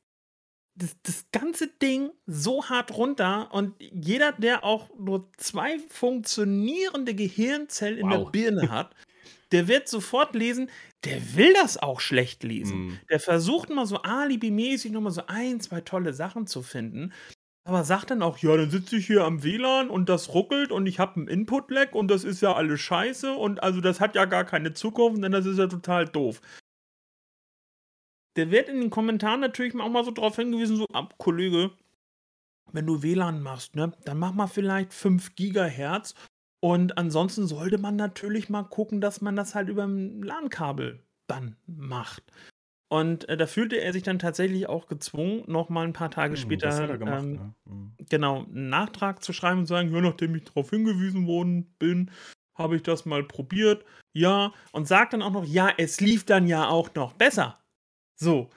[0.79, 7.99] das, das ganze Ding so hart runter und jeder, der auch nur zwei funktionierende Gehirnzellen
[7.99, 8.23] in wow.
[8.23, 8.95] der Birne hat,
[9.51, 10.69] der wird sofort lesen,
[11.03, 12.87] der will das auch schlecht lesen.
[12.87, 12.99] Mm.
[13.09, 17.13] Der versucht mal so alibimäßig nochmal so ein, zwei tolle Sachen zu finden.
[17.69, 20.87] Aber sagt dann auch, ja, dann sitze ich hier am WLAN und das ruckelt und
[20.87, 24.25] ich habe einen Input-Lag und das ist ja alles scheiße und also das hat ja
[24.25, 26.41] gar keine Zukunft, denn das ist ja total doof
[28.39, 31.71] der wird in den Kommentaren natürlich auch mal so drauf hingewiesen, so, ab, Kollege,
[32.71, 36.13] wenn du WLAN machst, ne, dann mach mal vielleicht 5 Gigahertz
[36.61, 41.57] und ansonsten sollte man natürlich mal gucken, dass man das halt über ein LAN-Kabel dann
[41.65, 42.23] macht.
[42.89, 46.33] Und äh, da fühlte er sich dann tatsächlich auch gezwungen, noch mal ein paar Tage
[46.33, 47.71] hm, später gemacht, ähm, ja.
[47.71, 47.91] hm.
[48.09, 52.09] genau einen Nachtrag zu schreiben und zu sagen, ja, nachdem ich darauf hingewiesen worden bin,
[52.55, 53.85] habe ich das mal probiert.
[54.13, 57.59] Ja, und sagt dann auch noch, ja, es lief dann ja auch noch besser.
[58.15, 58.49] So.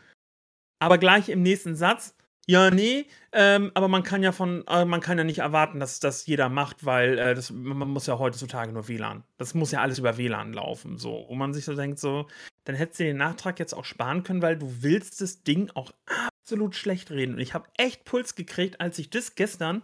[0.79, 2.17] Aber gleich im nächsten Satz,
[2.49, 6.01] ja, nee, ähm, aber man kann ja von, äh, man kann ja nicht erwarten, dass
[6.01, 9.23] das jeder macht, weil äh, das, man muss ja heutzutage nur WLAN.
[9.39, 11.25] Das muss ja alles über WLAN laufen, so.
[11.29, 12.27] Wo man sich so denkt, so,
[12.65, 15.93] dann hättest du den Nachtrag jetzt auch sparen können, weil du willst das Ding auch
[16.07, 17.35] absolut schlecht reden.
[17.35, 19.83] Und ich habe echt Puls gekriegt, als ich das gestern,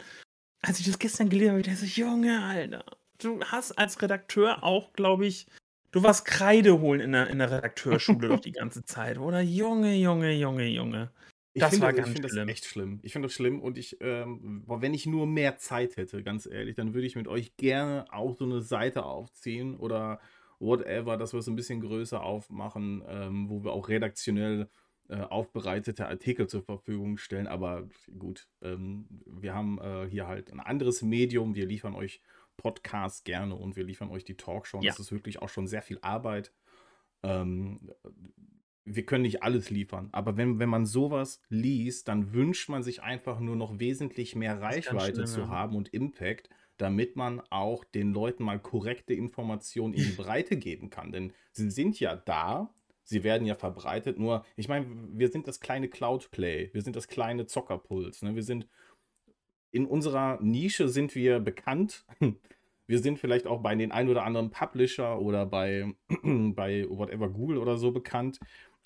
[0.60, 2.84] als ich das gestern gelesen habe, ich dachte so, Junge, Alter,
[3.18, 5.46] du hast als Redakteur auch, glaube ich,
[5.90, 9.40] Du warst Kreide holen in der, in der Redakteurschule doch die ganze Zeit, oder?
[9.40, 11.10] Junge, Junge, Junge, Junge.
[11.58, 13.00] Ich das finde, war ganz ich finde das echt schlimm.
[13.02, 16.74] Ich finde das schlimm und ich, ähm, wenn ich nur mehr Zeit hätte, ganz ehrlich,
[16.74, 20.20] dann würde ich mit euch gerne auch so eine Seite aufziehen oder
[20.58, 24.68] whatever, dass wir es ein bisschen größer aufmachen, ähm, wo wir auch redaktionell
[25.08, 27.46] äh, aufbereitete Artikel zur Verfügung stellen.
[27.46, 27.88] Aber
[28.18, 31.54] gut, ähm, wir haben äh, hier halt ein anderes Medium.
[31.54, 32.20] Wir liefern euch
[32.56, 34.80] Podcast gerne und wir liefern euch die Talkshow.
[34.82, 34.90] Ja.
[34.90, 36.52] Das ist wirklich auch schon sehr viel Arbeit.
[37.22, 37.90] Ähm,
[38.94, 43.02] wir können nicht alles liefern, aber wenn, wenn man sowas liest, dann wünscht man sich
[43.02, 45.48] einfach nur noch wesentlich mehr Reichweite schlimm, zu ja.
[45.48, 50.90] haben und Impact, damit man auch den Leuten mal korrekte Informationen in die Breite geben
[50.90, 51.12] kann.
[51.12, 52.72] Denn sie sind ja da,
[53.02, 57.08] sie werden ja verbreitet, nur, ich meine, wir sind das kleine Cloud-Play, wir sind das
[57.08, 58.34] kleine Zockerpuls, ne?
[58.34, 58.68] wir sind
[59.70, 62.04] in unserer Nische sind wir bekannt.
[62.90, 67.58] Wir sind vielleicht auch bei den ein oder anderen Publisher oder bei, bei whatever Google
[67.58, 68.40] oder so bekannt.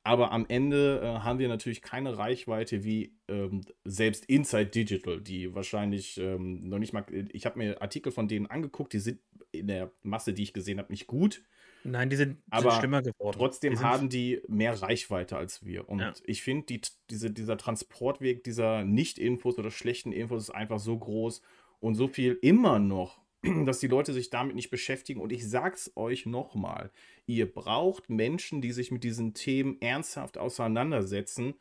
[0.05, 5.55] Aber am Ende äh, haben wir natürlich keine Reichweite wie ähm, selbst Inside Digital, die
[5.55, 7.05] wahrscheinlich ähm, noch nicht mal.
[7.33, 9.21] Ich habe mir Artikel von denen angeguckt, die sind
[9.53, 11.43] in der Masse, die ich gesehen habe, nicht gut.
[11.85, 13.37] Nein, die sind, aber sind schlimmer geworden.
[13.37, 15.89] Trotzdem die haben die mehr Reichweite als wir.
[15.89, 16.13] Und ja.
[16.25, 16.81] ich finde, die,
[17.11, 21.43] diese, dieser Transportweg dieser Nicht-Infos oder schlechten Infos ist einfach so groß
[21.81, 23.21] und so viel immer noch,
[23.65, 25.21] dass die Leute sich damit nicht beschäftigen.
[25.21, 26.91] Und ich sag's euch nochmal:
[27.27, 31.55] Ihr braucht Menschen, die sich mit diesen Themen ernsthaft auseinandersetzen,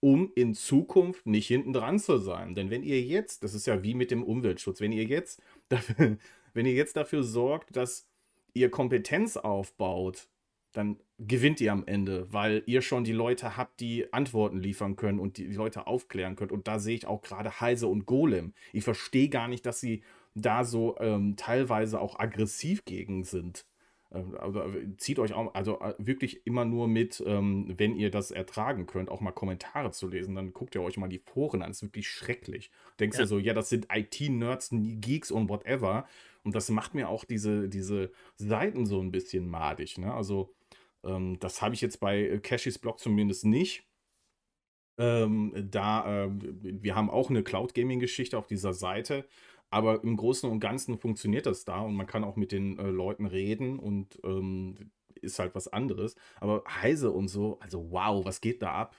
[0.00, 2.54] um in Zukunft nicht hinten dran zu sein.
[2.54, 6.18] Denn wenn ihr jetzt, das ist ja wie mit dem Umweltschutz, wenn ihr jetzt dafür,
[6.54, 8.06] wenn ihr jetzt dafür sorgt, dass
[8.54, 10.28] ihr Kompetenz aufbaut,
[10.72, 15.18] dann gewinnt ihr am Ende, weil ihr schon die Leute habt, die Antworten liefern können
[15.18, 16.52] und die Leute aufklären könnt.
[16.52, 18.54] Und da sehe ich auch gerade Heise und Golem.
[18.72, 20.02] Ich verstehe gar nicht, dass sie
[20.40, 23.66] da so ähm, teilweise auch aggressiv gegen sind.
[24.12, 28.10] Ähm, also äh, zieht euch auch, also äh, wirklich immer nur mit, ähm, wenn ihr
[28.10, 30.34] das ertragen könnt, auch mal Kommentare zu lesen.
[30.34, 31.70] Dann guckt ihr euch mal die Foren an.
[31.70, 32.70] Das ist wirklich schrecklich.
[33.00, 33.24] Denkst ja.
[33.24, 36.06] du so, ja, das sind IT-Nerds, Geeks und whatever.
[36.44, 39.98] Und das macht mir auch diese, diese Seiten so ein bisschen madig.
[39.98, 40.12] Ne?
[40.12, 40.54] Also,
[41.04, 43.84] ähm, das habe ich jetzt bei Cashys Blog zumindest nicht.
[44.98, 49.24] Ähm, da, äh, wir haben auch eine Cloud Gaming Geschichte auf dieser Seite,
[49.70, 52.88] aber im Großen und Ganzen funktioniert das da und man kann auch mit den äh,
[52.88, 54.90] Leuten reden und ähm,
[55.20, 56.14] ist halt was anderes.
[56.40, 58.96] Aber Heise und so, also wow, was geht da ab?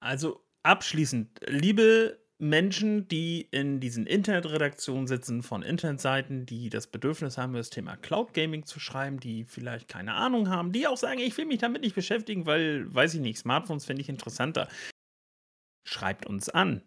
[0.00, 7.52] Also abschließend, liebe Menschen, die in diesen Internetredaktionen sitzen von Internetseiten, die das Bedürfnis haben,
[7.52, 11.36] das Thema Cloud Gaming zu schreiben, die vielleicht keine Ahnung haben, die auch sagen, ich
[11.36, 14.68] will mich damit nicht beschäftigen, weil, weiß ich nicht, Smartphones finde ich interessanter.
[15.84, 16.82] Schreibt uns an.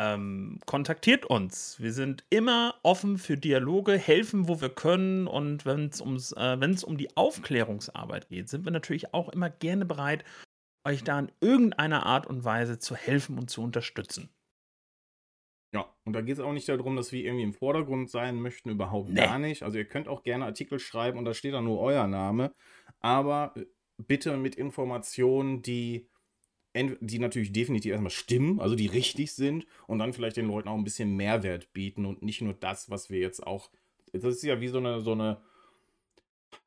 [0.00, 1.80] Ähm, kontaktiert uns.
[1.80, 5.26] Wir sind immer offen für Dialoge, helfen, wo wir können.
[5.26, 10.22] Und wenn es äh, um die Aufklärungsarbeit geht, sind wir natürlich auch immer gerne bereit,
[10.86, 14.30] euch da in irgendeiner Art und Weise zu helfen und zu unterstützen.
[15.74, 18.70] Ja, und da geht es auch nicht darum, dass wir irgendwie im Vordergrund sein möchten,
[18.70, 19.20] überhaupt nee.
[19.20, 19.64] gar nicht.
[19.64, 22.54] Also ihr könnt auch gerne Artikel schreiben und da steht dann nur euer Name,
[23.00, 23.64] aber äh,
[23.98, 26.08] bitte mit Informationen, die
[27.00, 30.76] die natürlich definitiv erstmal stimmen, also die richtig sind und dann vielleicht den Leuten auch
[30.76, 33.70] ein bisschen Mehrwert bieten und nicht nur das, was wir jetzt auch.
[34.12, 35.40] Das ist ja wie so eine, so eine.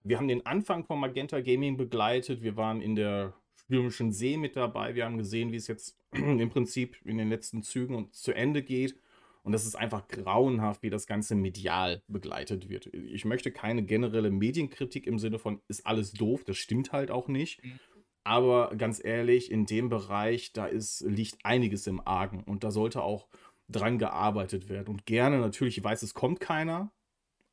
[0.03, 2.41] Wir haben den Anfang von Magenta Gaming begleitet.
[2.41, 4.95] Wir waren in der stürmischen See mit dabei.
[4.95, 8.95] Wir haben gesehen, wie es jetzt im Prinzip in den letzten Zügen zu Ende geht.
[9.43, 12.87] Und das ist einfach grauenhaft, wie das Ganze medial begleitet wird.
[12.93, 17.27] Ich möchte keine generelle Medienkritik im Sinne von, ist alles doof, das stimmt halt auch
[17.27, 17.63] nicht.
[17.63, 17.79] Mhm.
[18.23, 23.01] Aber ganz ehrlich, in dem Bereich, da ist, liegt einiges im Argen und da sollte
[23.01, 23.27] auch
[23.67, 24.89] dran gearbeitet werden.
[24.89, 26.91] Und gerne, natürlich, ich weiß, es kommt keiner,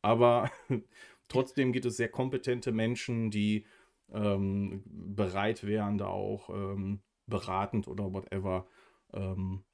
[0.03, 0.51] aber
[1.29, 3.65] trotzdem gibt es sehr kompetente Menschen, die
[4.13, 8.67] ähm, bereit wären, da auch ähm, beratend oder whatever
[9.13, 9.65] ähm,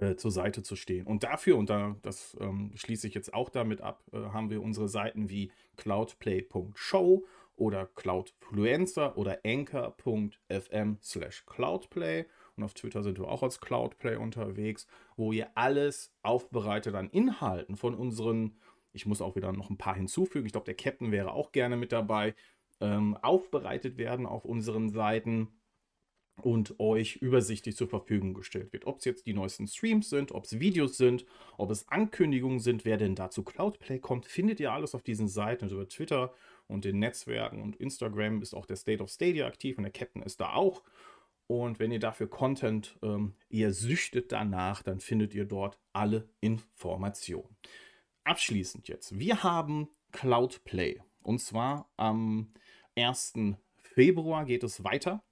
[0.00, 1.06] äh, zur Seite zu stehen.
[1.06, 4.62] Und dafür, und da, das ähm, schließe ich jetzt auch damit ab, äh, haben wir
[4.62, 7.26] unsere Seiten wie cloudplay.show
[7.60, 12.24] oder Cloudfluencer oder anchor.fm slash cloudplay.
[12.56, 14.86] Und auf Twitter sind wir auch als Cloudplay unterwegs,
[15.16, 18.56] wo ihr alles aufbereitet an Inhalten von unseren,
[18.92, 21.76] ich muss auch wieder noch ein paar hinzufügen, ich glaube, der Captain wäre auch gerne
[21.76, 22.34] mit dabei,
[22.80, 25.48] ähm, aufbereitet werden auf unseren Seiten
[26.40, 28.86] und euch übersichtlich zur Verfügung gestellt wird.
[28.86, 31.26] Ob es jetzt die neuesten Streams sind, ob es Videos sind,
[31.58, 35.28] ob es Ankündigungen sind, wer denn da zu Cloudplay kommt, findet ihr alles auf diesen
[35.28, 36.32] Seiten und über Twitter
[36.70, 40.22] und den Netzwerken und Instagram ist auch der State of Stadia aktiv und der Captain
[40.22, 40.82] ist da auch.
[41.46, 47.56] Und wenn ihr dafür Content, ähm, ihr süchtet danach, dann findet ihr dort alle Informationen.
[48.24, 52.52] Abschließend jetzt, wir haben Cloudplay und zwar am
[52.96, 53.56] 1.
[53.82, 55.24] Februar geht es weiter.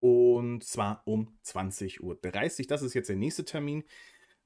[0.00, 2.18] Und zwar um 20.30 Uhr.
[2.68, 3.84] Das ist jetzt der nächste Termin.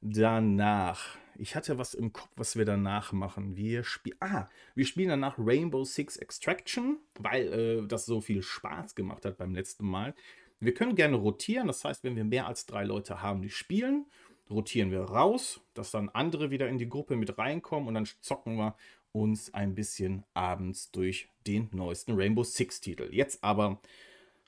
[0.01, 3.57] Danach, ich hatte was im Kopf, was wir danach machen.
[3.57, 8.95] Wir spielen, ah, wir spielen danach Rainbow Six Extraction, weil äh, das so viel Spaß
[8.95, 10.15] gemacht hat beim letzten Mal.
[10.61, 14.07] Wir können gerne rotieren, das heißt, wenn wir mehr als drei Leute haben, die spielen,
[14.51, 18.57] rotieren wir raus, dass dann andere wieder in die Gruppe mit reinkommen und dann zocken
[18.57, 18.77] wir
[19.13, 23.09] uns ein bisschen abends durch den neuesten Rainbow Six Titel.
[23.13, 23.81] Jetzt aber,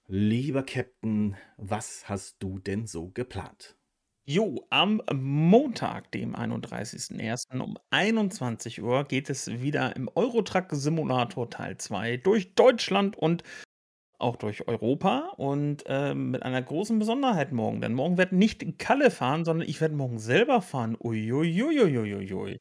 [0.06, 3.76] lieber Captain, was hast du denn so geplant?
[4.32, 7.60] Jo, am Montag, dem 31.01.
[7.60, 13.42] um 21 Uhr geht es wieder im Eurotruck Simulator Teil 2 durch Deutschland und
[14.20, 17.80] auch durch Europa und äh, mit einer großen Besonderheit morgen.
[17.80, 20.96] Denn morgen wird nicht Kalle fahren, sondern ich werde morgen selber fahren.
[21.02, 22.60] Uiuiuiuiui.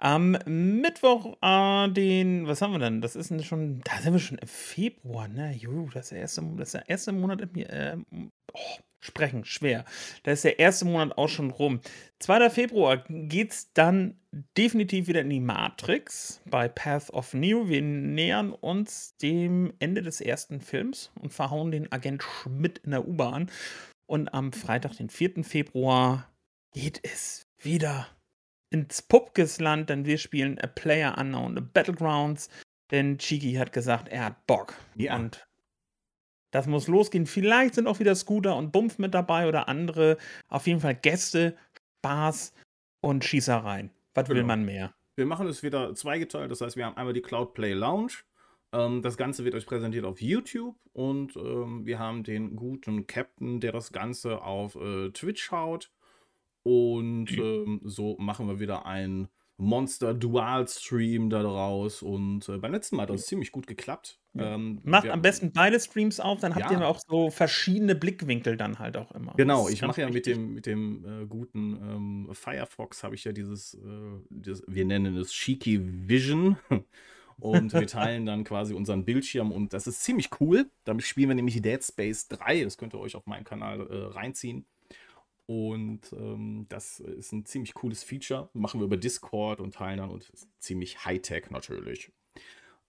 [0.00, 3.02] Am Mittwoch, äh, den, was haben wir denn?
[3.02, 5.52] Das ist schon, da sind wir schon im Februar, ne?
[5.52, 7.96] Juhu, das ist der erste, das ist der erste Monat im, äh,
[8.52, 9.84] oh, sprechen, schwer.
[10.22, 11.80] Da ist der erste Monat auch schon rum.
[12.20, 12.50] 2.
[12.50, 14.18] Februar geht es dann
[14.56, 17.68] definitiv wieder in die Matrix bei Path of Neo.
[17.68, 23.06] Wir nähern uns dem Ende des ersten Films und verhauen den Agent Schmidt in der
[23.06, 23.50] U-Bahn.
[24.06, 25.44] Und am Freitag, den 4.
[25.44, 26.30] Februar,
[26.72, 28.08] geht es wieder
[28.70, 32.48] ins Pupkesland, denn wir spielen A Player Unknown Battlegrounds.
[32.90, 34.74] Denn Chiki hat gesagt, er hat Bock.
[34.94, 35.16] Ja.
[35.16, 35.46] Und
[36.50, 37.26] das muss losgehen.
[37.26, 40.16] Vielleicht sind auch wieder Scooter und Bumpf mit dabei oder andere.
[40.48, 41.56] Auf jeden Fall Gäste,
[41.98, 42.52] Spaß
[43.00, 43.90] und Schießereien.
[44.14, 44.36] Was genau.
[44.36, 44.94] will man mehr?
[45.16, 46.50] Wir machen es wieder zweigeteilt.
[46.50, 48.12] Das heißt, wir haben einmal die Cloud Play Lounge.
[48.72, 53.60] Ähm, das Ganze wird euch präsentiert auf YouTube und ähm, wir haben den guten Captain,
[53.60, 55.90] der das Ganze auf äh, Twitch schaut.
[56.62, 59.28] Und ähm, so machen wir wieder ein
[59.58, 64.20] Monster Dual Stream daraus und äh, beim letzten Mal hat das ziemlich gut geklappt.
[64.36, 66.78] Ähm, Macht am besten beide Streams auf, dann habt ja.
[66.78, 69.34] ihr auch so verschiedene Blickwinkel dann halt auch immer.
[69.36, 73.32] Genau, ich mache ja mit dem, mit dem äh, guten ähm, Firefox habe ich ja
[73.32, 73.78] dieses, äh,
[74.30, 76.56] dieses, wir nennen es Shiki Vision.
[77.40, 80.70] und wir teilen dann quasi unseren Bildschirm und das ist ziemlich cool.
[80.84, 82.64] Damit spielen wir nämlich Dead Space 3.
[82.64, 84.66] Das könnt ihr euch auf meinem Kanal äh, reinziehen.
[85.48, 88.50] Und ähm, das ist ein ziemlich cooles Feature.
[88.52, 92.12] Machen wir über Discord und teilen dann und ziemlich Hightech natürlich.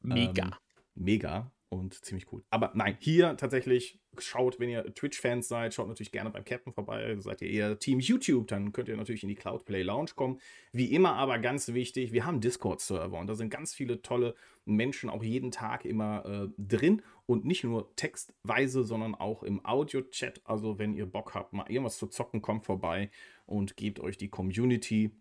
[0.01, 0.43] Mega.
[0.43, 0.53] Ähm,
[0.93, 2.43] mega und ziemlich cool.
[2.49, 7.15] Aber nein, hier tatsächlich schaut, wenn ihr Twitch-Fans seid, schaut natürlich gerne beim Captain vorbei.
[7.19, 10.39] Seid ihr eher Team YouTube, dann könnt ihr natürlich in die Cloudplay Lounge kommen.
[10.71, 15.09] Wie immer aber ganz wichtig, wir haben Discord-Server und da sind ganz viele tolle Menschen
[15.09, 20.41] auch jeden Tag immer äh, drin und nicht nur textweise, sondern auch im Audio-Chat.
[20.45, 23.11] Also wenn ihr Bock habt, mal irgendwas zu zocken, kommt vorbei
[23.45, 25.11] und gebt euch die Community.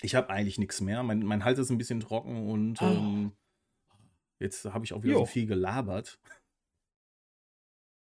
[0.00, 1.02] Ich habe eigentlich nichts mehr.
[1.02, 2.86] Mein, mein Hals ist ein bisschen trocken und oh.
[2.86, 3.32] ähm,
[4.40, 5.18] Jetzt habe ich auch wieder jo.
[5.20, 6.18] so viel gelabert.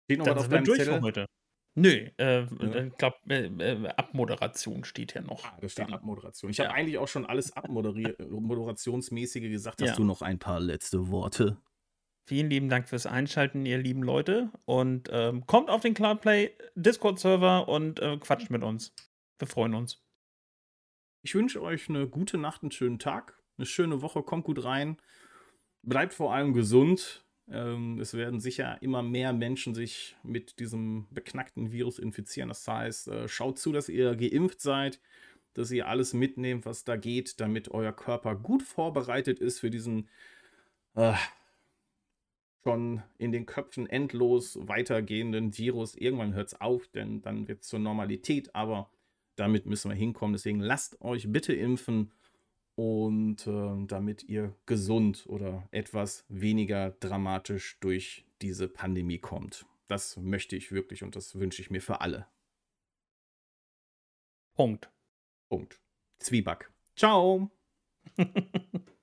[0.05, 1.01] Steht noch was auf deinem Zettel?
[1.03, 1.27] Heute.
[1.79, 2.85] Nö, äh, ja.
[2.85, 5.45] ich glaube, äh, äh, Abmoderation steht ja noch.
[5.45, 6.51] Ah, da steht Abmoderation.
[6.51, 6.67] Ich ja.
[6.67, 9.83] habe eigentlich auch schon alles abmoderationsmäßige gesagt.
[9.83, 9.97] Hast ja.
[9.97, 11.59] du noch ein paar letzte Worte?
[12.27, 14.51] Vielen lieben Dank fürs Einschalten, ihr lieben Leute.
[14.65, 18.95] Und ähm, kommt auf den Cloudplay Discord-Server und äh, quatscht mit uns.
[19.39, 20.03] Wir freuen uns.
[21.23, 24.23] Ich wünsche euch eine gute Nacht, einen schönen Tag, eine schöne Woche.
[24.23, 24.97] Kommt gut rein
[25.87, 27.25] bleibt vor allem gesund.
[27.49, 32.49] Ähm, es werden sicher immer mehr Menschen sich mit diesem beknackten Virus infizieren.
[32.49, 35.01] Das heißt, äh, schaut zu, dass ihr geimpft seid,
[35.55, 40.09] dass ihr alles mitnehmt, was da geht, damit euer Körper gut vorbereitet ist für diesen
[40.97, 41.15] äh,
[42.65, 45.95] schon in den Köpfen endlos weitergehenden Virus.
[45.95, 48.91] Irgendwann hört es auf, denn dann wird es zur Normalität, aber
[49.37, 50.33] damit müssen wir hinkommen.
[50.33, 52.11] Deswegen lasst euch bitte impfen
[52.77, 59.67] und äh, damit ihr gesund oder etwas weniger dramatisch durch diese Pandemie kommt.
[59.89, 62.27] Das möchte ich wirklich und das wünsche ich mir für alle.
[64.55, 64.91] Punkt.
[65.49, 65.81] Punkt.
[66.19, 66.71] Zwieback.
[66.97, 67.51] Ciao.